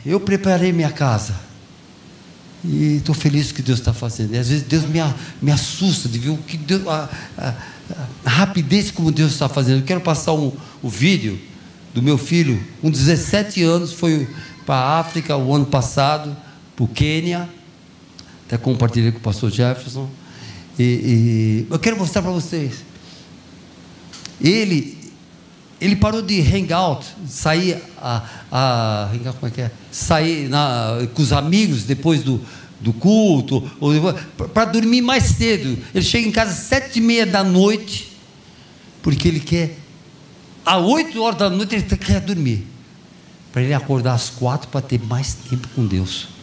[0.06, 1.36] Eu preparei minha casa.
[2.66, 4.34] E estou feliz com o que Deus está fazendo.
[4.34, 5.00] E às vezes Deus me,
[5.42, 7.08] me assusta de ver o que Deus, a,
[7.38, 7.54] a,
[8.26, 9.82] a rapidez como Deus está fazendo.
[9.82, 10.52] Eu quero passar um,
[10.82, 11.40] o vídeo
[11.94, 14.28] do meu filho, com 17 anos, foi
[14.66, 16.36] para a África o ano passado,
[16.76, 17.48] para o Quênia
[18.48, 20.10] até compartilhei com o pastor Jefferson.
[20.80, 22.86] E, e eu quero mostrar para vocês.
[24.40, 24.98] Ele,
[25.82, 29.72] ele parou de hangout, sair a, a como é que é?
[29.92, 32.40] Sair na, com os amigos depois do,
[32.80, 33.62] do culto,
[34.54, 35.78] para dormir mais cedo.
[35.94, 38.14] Ele chega em casa às sete e meia da noite,
[39.02, 39.78] porque ele quer,
[40.66, 42.66] às oito horas da noite ele quer dormir,
[43.52, 46.37] para ele acordar às quatro para ter mais tempo com Deus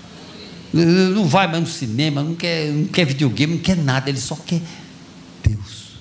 [0.75, 4.35] não vai mais no cinema, não quer, não quer videogame, não quer nada, ele só
[4.35, 4.61] quer
[5.47, 5.95] Deus.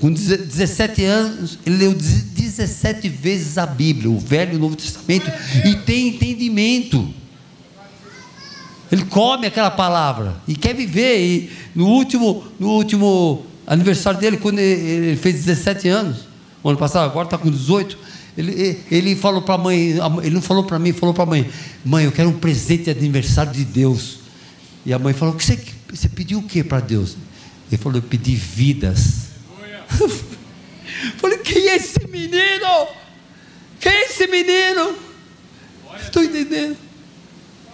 [0.00, 5.30] Com 17 anos, ele leu 17 vezes a Bíblia, o Velho e o Novo Testamento,
[5.66, 7.12] e tem entendimento.
[8.90, 11.18] Ele come aquela palavra e quer viver.
[11.18, 16.28] E no último, no último aniversário dele, quando ele fez 17 anos,
[16.64, 17.98] ano passado, agora está com 18,
[18.38, 21.50] ele, ele falou para a mãe, ele não falou para mim, falou para a mãe:
[21.84, 24.18] Mãe, eu quero um presente de aniversário de Deus.
[24.86, 25.58] E a mãe falou: que você,
[25.90, 27.16] você pediu o que para Deus?
[27.68, 29.30] Ele falou: Eu pedi vidas.
[31.18, 32.86] falei: Quem é esse menino?
[33.80, 34.94] Quem é esse menino?
[36.00, 36.76] Estou entendendo.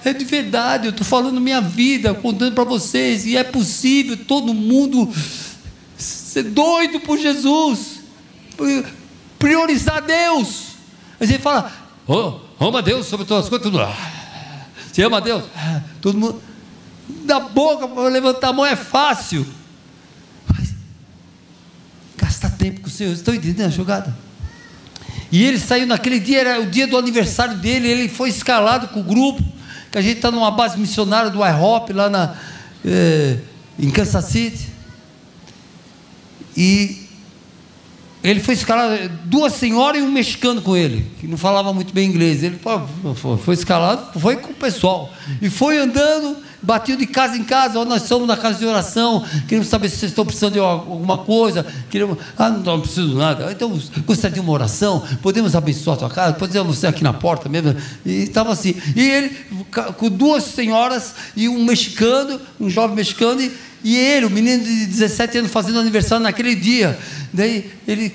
[0.02, 4.54] É de verdade, eu estou falando minha vida, contando para vocês, e é possível todo
[4.54, 5.12] mundo
[5.98, 8.00] ser doido por Jesus
[9.38, 10.74] priorizar Deus.
[11.20, 11.70] A gente fala,
[12.06, 13.80] oh, ama Deus sobre todas as coisas, tudo.
[13.80, 13.96] Ah,
[14.92, 15.44] você ama Deus?
[15.56, 16.42] Ah, todo mundo.
[17.24, 19.46] Da boca para levantar a mão é fácil.
[20.48, 20.74] Mas
[22.16, 23.12] gastar tempo com o Senhor.
[23.12, 24.14] Estão entendendo a jogada?
[25.32, 29.00] E ele saiu naquele dia, era o dia do aniversário dele, ele foi escalado com
[29.00, 29.42] o grupo,
[29.90, 32.36] que a gente está numa base missionária do IHOP, lá na,
[32.84, 33.38] eh,
[33.76, 34.68] em Kansas City.
[36.56, 37.03] E
[38.24, 42.08] ele foi escalado, duas senhoras e um mexicano com ele, que não falava muito bem
[42.08, 42.42] inglês.
[42.42, 42.58] Ele
[43.44, 45.12] foi escalado, foi com o pessoal.
[45.42, 47.78] E foi andando, bateu de casa em casa.
[47.78, 51.18] Oh, nós somos na casa de oração, queremos saber se vocês estão precisando de alguma
[51.18, 51.66] coisa.
[51.90, 53.52] Queremos, ah, não, não preciso de nada.
[53.52, 55.02] Então, gostaria de uma oração?
[55.20, 56.32] Podemos abençoar a tua casa?
[56.32, 57.76] Podemos você aqui na porta mesmo?
[58.06, 58.74] E estava assim.
[58.96, 59.36] E ele,
[59.98, 63.52] com duas senhoras e um mexicano, um jovem mexicano, e,
[63.84, 66.98] e ele, o menino de 17 anos, fazendo aniversário naquele dia.
[67.30, 68.10] Daí ele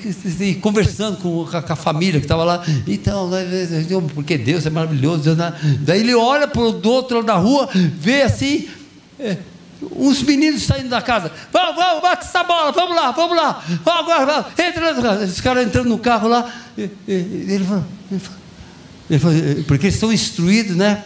[0.56, 2.66] conversando com, a família que estava lá.
[2.88, 3.30] Então,
[4.16, 5.36] porque Deus é maravilhoso.
[5.36, 5.54] Né?
[5.82, 8.68] Daí ele olha para o outro lado da rua, vê assim.
[9.20, 9.38] É,
[9.96, 14.26] uns meninos saindo da casa, vamos, vamos, bate essa bola, vamos lá, vamos lá, agora,
[14.26, 15.24] vamos, entra no carro.
[15.24, 17.86] Esse cara entrando no carro lá, ele falou,
[19.10, 21.04] ele falou, porque eles estão instruídos, né?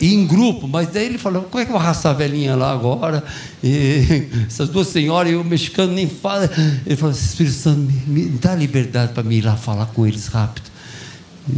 [0.00, 2.72] Em grupo, mas daí ele falou: como é que eu vou arrastar a velhinha lá
[2.72, 3.22] agora?
[3.62, 6.50] E essas duas senhoras e o mexicano nem fala.
[6.84, 10.26] Ele falou: Espírito Santo, me, me dá liberdade para me ir lá falar com eles
[10.26, 10.68] rápido.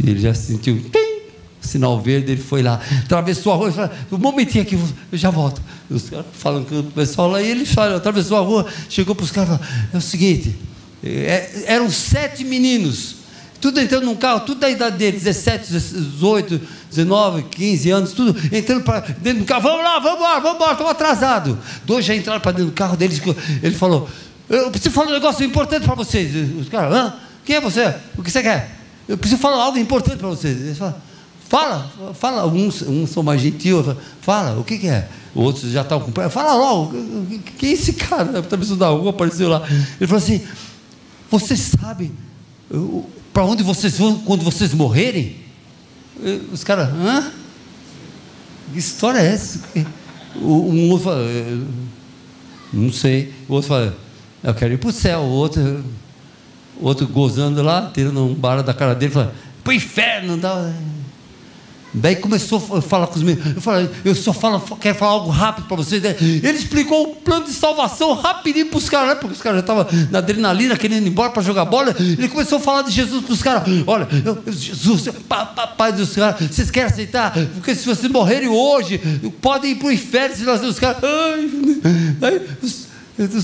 [0.03, 1.21] E ele já sentiu, pim,
[1.59, 4.75] sinal verde, ele foi lá, atravessou a rua, falou, um momentinho aqui,
[5.11, 5.61] eu já volto.
[5.89, 9.23] Os caras falando com o pessoal lá, e ele falou, atravessou a rua, chegou para
[9.23, 10.55] os caras e falou: é o seguinte,
[11.03, 13.20] é, eram sete meninos
[13.61, 18.83] tudo entrando num carro, tudo da idade dele, 17, 18, 19, 15 anos, tudo entrando
[18.83, 21.57] para dentro do carro, vamos lá, vamos embora, vamos embora, estamos atrasados.
[21.85, 23.21] Dois já entraram para dentro do carro deles,
[23.61, 24.09] ele falou,
[24.49, 26.33] eu preciso falar um negócio importante para vocês.
[26.59, 27.13] Os caras, hã?
[27.45, 27.95] Quem é você?
[28.17, 28.69] O que você quer?
[29.07, 30.59] Eu preciso falar algo importante para vocês.
[30.59, 30.95] Eles falam,
[31.47, 33.73] fala, fala, uns, uns são mais gentis,
[34.21, 35.07] fala, o que, que é?
[35.33, 36.93] Outros já estavam com fala logo,
[37.57, 38.41] quem é esse cara?
[38.41, 39.61] Talvez da rua apareceu lá.
[39.99, 40.41] Ele falou assim,
[41.29, 42.11] você sabe,
[43.33, 45.37] para onde vocês vão quando vocês morrerem?
[46.51, 47.31] Os caras, hã?
[48.71, 49.59] Que história é essa?
[50.35, 51.25] Um outro fala,
[52.71, 53.33] não sei.
[53.47, 53.97] O outro fala,
[54.43, 55.19] eu quero ir para o céu.
[55.21, 55.83] O outro,
[56.79, 60.37] outro gozando lá, tirando um bala da cara dele, fala, para o inferno.
[60.37, 60.73] Dá.
[61.93, 63.55] Daí começou a falar com os meninos.
[63.55, 66.01] Eu falei, eu só falo, quero falar algo rápido para vocês.
[66.03, 69.15] Ele explicou o plano de salvação rapidinho para os caras, né?
[69.15, 71.95] porque os caras já estavam na adrenalina, querendo ir embora para jogar bola.
[71.99, 73.63] Ele começou a falar de Jesus para os caras.
[73.85, 75.09] Olha, eu, Jesus,
[75.77, 77.33] pai dos caras, vocês querem aceitar?
[77.53, 78.99] Porque se vocês morrerem hoje,
[79.41, 80.35] podem ir para o inferno.
[80.35, 81.01] Se nós os caras.
[82.21, 82.87] Ai, os,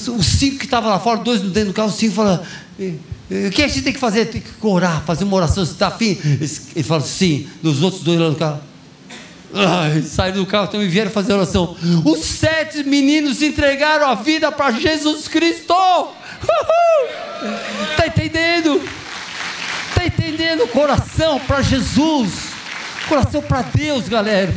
[0.07, 2.43] os cinco que estavam lá fora, dois dentro do carro, os cinco falaram.
[3.29, 4.25] O que a gente tem que fazer?
[4.25, 6.17] Tem que orar, fazer uma oração, você está afim?
[6.75, 8.61] Ele fala, sim, dos outros dois lá no carro.
[9.53, 11.75] Ai, saíram do carro, também vieram fazer oração.
[12.05, 15.73] Os sete meninos entregaram a vida para Jesus Cristo.
[17.91, 18.81] Está entendendo?
[19.89, 20.67] Está entendendo?
[20.67, 22.31] Coração para Jesus,
[23.09, 24.53] coração para Deus, galera.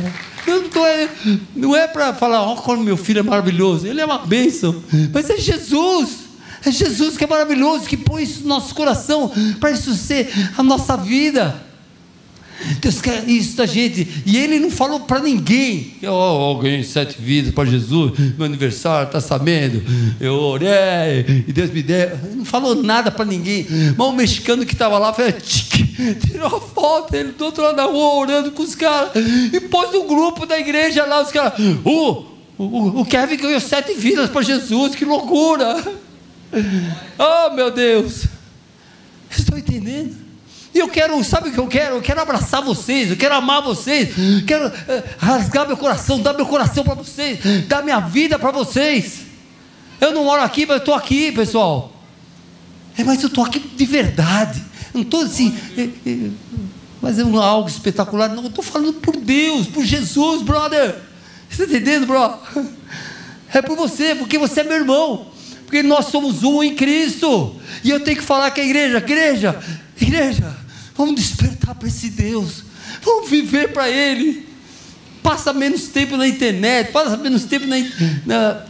[0.73, 1.09] Não é,
[1.55, 5.29] não é para falar, ó, como meu filho é maravilhoso, ele é uma bênção, mas
[5.29, 6.30] é Jesus.
[6.65, 10.63] É Jesus que é maravilhoso, que põe isso no nosso coração, para isso ser a
[10.63, 11.71] nossa vida.
[12.79, 14.07] Deus quer isso da gente.
[14.25, 15.93] E ele não falou para ninguém.
[16.01, 19.83] Eu, oh, ganhei sete vidas para Jesus, meu aniversário, está sabendo?
[20.19, 22.11] Eu orei e Deus me deu.
[22.23, 23.65] Ele não falou nada para ninguém.
[23.97, 25.35] Mas o mexicano que estava lá fez,
[26.27, 29.11] tirou a foto, ele do outro lado da rua orando com os caras.
[29.51, 31.53] E pôs no grupo da igreja lá, os caras.
[31.59, 32.25] Uh,
[32.57, 35.83] o, o Kevin ganhou sete vidas para Jesus, que loucura!
[37.17, 38.25] Oh, meu Deus!
[39.29, 40.15] Estou entendendo?
[40.73, 41.95] E eu quero, sabe o que eu quero?
[41.95, 44.09] Eu quero abraçar vocês, eu quero amar vocês,
[44.47, 44.71] quero uh,
[45.17, 49.21] rasgar meu coração, dar meu coração para vocês, dar minha vida para vocês.
[49.99, 51.93] Eu não moro aqui, mas eu estou aqui, pessoal.
[52.97, 54.63] É, mas eu estou aqui de verdade.
[54.93, 56.29] Não estou assim, é, é,
[57.01, 58.29] mas é algo espetacular.
[58.29, 60.95] Não, eu estou falando por Deus, por Jesus, brother.
[61.49, 62.37] Você está entendendo, bro?
[63.53, 65.30] É por você, porque você é meu irmão
[65.71, 67.55] porque nós somos um em Cristo.
[67.81, 69.59] E eu tenho que falar com a igreja: igreja,
[69.99, 70.57] igreja,
[70.97, 72.65] vamos despertar para esse Deus,
[73.01, 74.51] vamos viver para Ele.
[75.23, 77.77] Passa menos tempo na internet, passa menos tempo na,
[78.25, 78.65] na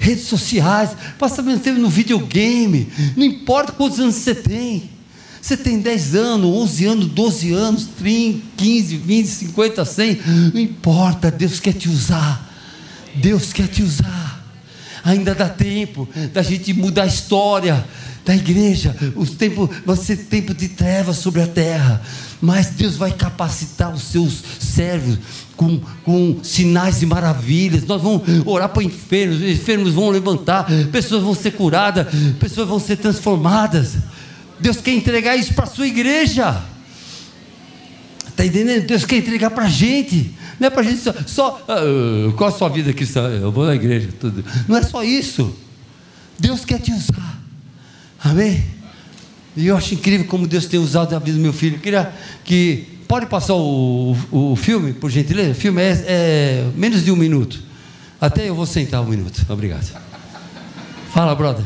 [0.00, 2.90] redes sociais, passa menos tempo no videogame.
[3.16, 4.90] Não importa quantos anos você tem.
[5.40, 10.20] Você tem 10 anos, 11 anos, 12 anos, 30, 15, 20, 50, 100.
[10.52, 12.44] Não importa, Deus quer te usar.
[13.14, 14.27] Deus quer te usar.
[15.08, 17.82] Ainda dá tempo da gente mudar a história
[18.26, 18.94] da igreja.
[19.16, 22.02] Os tempos, vai ser tempo de trevas sobre a terra.
[22.42, 25.18] Mas Deus vai capacitar os seus servos
[25.56, 27.86] com, com sinais e maravilhas.
[27.86, 32.06] Nós vamos orar para enfermos, os enfermos vão levantar, pessoas vão ser curadas,
[32.38, 33.96] pessoas vão ser transformadas.
[34.60, 36.62] Deus quer entregar isso para a sua igreja.
[38.38, 38.86] Está entendendo?
[38.86, 40.32] Deus quer entregar para a gente.
[40.60, 41.12] Não é para a gente só.
[41.26, 43.22] só uh, qual a sua vida cristã?
[43.22, 44.10] Eu vou na igreja.
[44.20, 44.44] Tudo.
[44.68, 45.52] Não é só isso.
[46.38, 47.36] Deus quer te usar.
[48.22, 48.62] Amém?
[49.56, 51.78] E eu acho incrível como Deus tem usado a vida do meu filho.
[51.78, 52.12] Eu queria
[52.44, 52.86] que.
[53.08, 55.50] Pode passar o, o, o filme, por gentileza?
[55.50, 57.60] O filme é, é, menos de um minuto.
[58.20, 59.44] Até eu vou sentar um minuto.
[59.48, 59.98] Obrigado.
[61.10, 61.64] Fala, brother.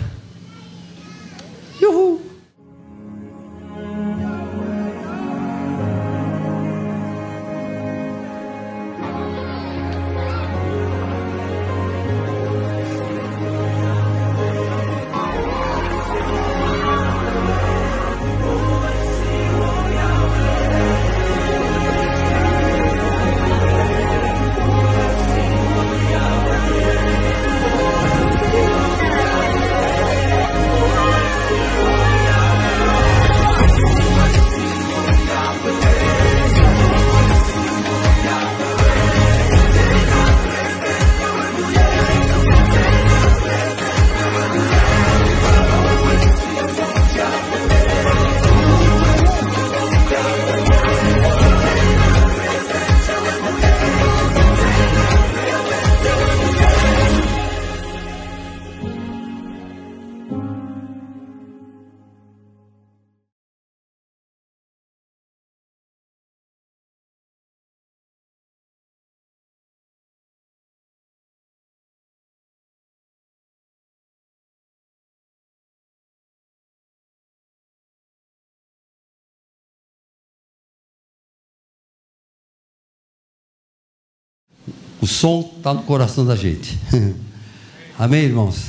[85.02, 86.78] O som está no coração da gente.
[87.98, 88.66] Amém, irmãos?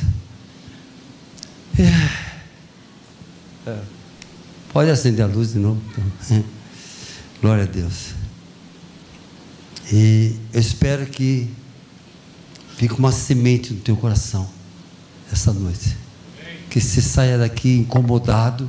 [1.77, 3.69] É.
[3.69, 3.79] É.
[4.73, 5.79] Pode acender a luz de novo.
[5.91, 6.43] Então.
[7.39, 8.15] Glória a Deus.
[9.91, 11.47] E eu espero que
[12.77, 14.49] fique uma semente no teu coração
[15.31, 15.95] essa noite.
[16.67, 18.67] Que você saia daqui incomodado.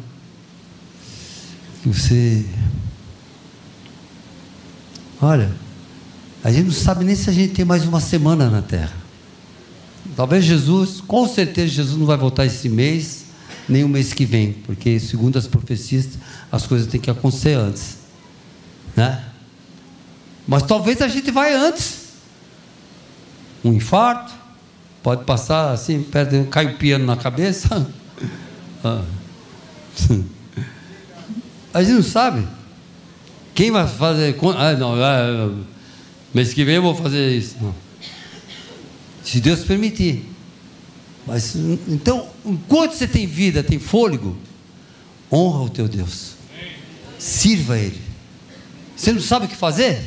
[1.83, 2.45] Que você.
[5.23, 5.64] Olha,
[6.45, 8.93] a gente não sabe nem se a gente tem mais uma semana na terra.
[10.15, 13.25] Talvez Jesus, com certeza Jesus não vai voltar esse mês,
[13.67, 16.19] nem o mês que vem, porque segundo as profecias,
[16.53, 17.97] as coisas têm que acontecer antes.
[18.95, 19.25] Né?
[20.47, 22.05] Mas talvez a gente vai antes.
[23.65, 24.31] Um infarto,
[25.03, 27.91] pode passar assim, perde, cai o piano na cabeça.
[28.87, 29.03] Ah.
[31.73, 32.47] A gente não sabe.
[33.55, 34.37] Quem vai fazer.
[34.59, 35.51] Ah, não, ah,
[36.35, 37.57] Mês que vem eu vou fazer isso.
[37.61, 37.75] Não.
[39.23, 40.29] Se Deus permitir.
[41.27, 44.37] Mas então, enquanto você tem vida, tem fôlego,
[45.33, 46.33] honra o teu Deus.
[47.19, 48.01] Sirva Ele.
[48.97, 50.03] Você não sabe o que fazer?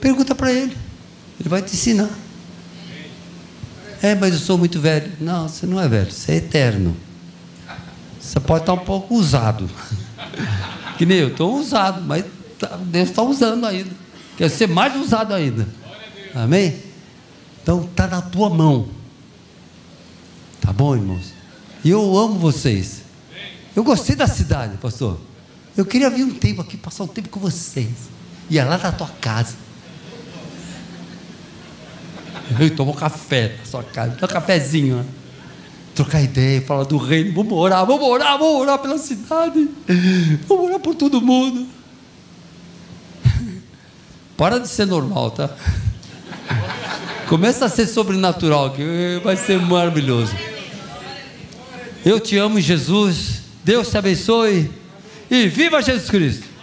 [0.00, 0.76] Pergunta para Ele.
[1.40, 2.10] Ele vai te ensinar.
[4.02, 5.10] É, mas eu sou muito velho.
[5.18, 6.94] Não, você não é velho, você é eterno.
[8.20, 9.68] Você pode estar um pouco usado.
[10.96, 12.24] Que nem eu, estou usado, mas
[12.56, 13.90] tá, Deus está usando ainda.
[14.36, 15.66] Quer ser mais usado ainda.
[16.34, 16.82] Amém?
[17.62, 18.88] Então está na tua mão.
[20.60, 21.32] Tá bom, irmãos?
[21.84, 23.02] E eu amo vocês.
[23.76, 25.18] Eu gostei da cidade, pastor.
[25.76, 28.08] Eu queria vir um tempo aqui, passar um tempo com vocês.
[28.48, 29.56] Ia lá na tua casa.
[32.60, 35.06] Eu tomo café na sua casa, dá um cafezinho, né?
[35.94, 39.68] trocar ideia, falar do reino, vamos orar, vamos orar, vamos orar pela cidade,
[40.46, 41.66] vamos orar por todo mundo.
[44.36, 45.50] Para de ser normal, tá?
[47.28, 50.32] Começa a ser sobrenatural, que vai ser maravilhoso.
[52.04, 53.42] Eu te amo, Jesus.
[53.62, 54.70] Deus te abençoe.
[55.30, 56.53] E viva Jesus Cristo!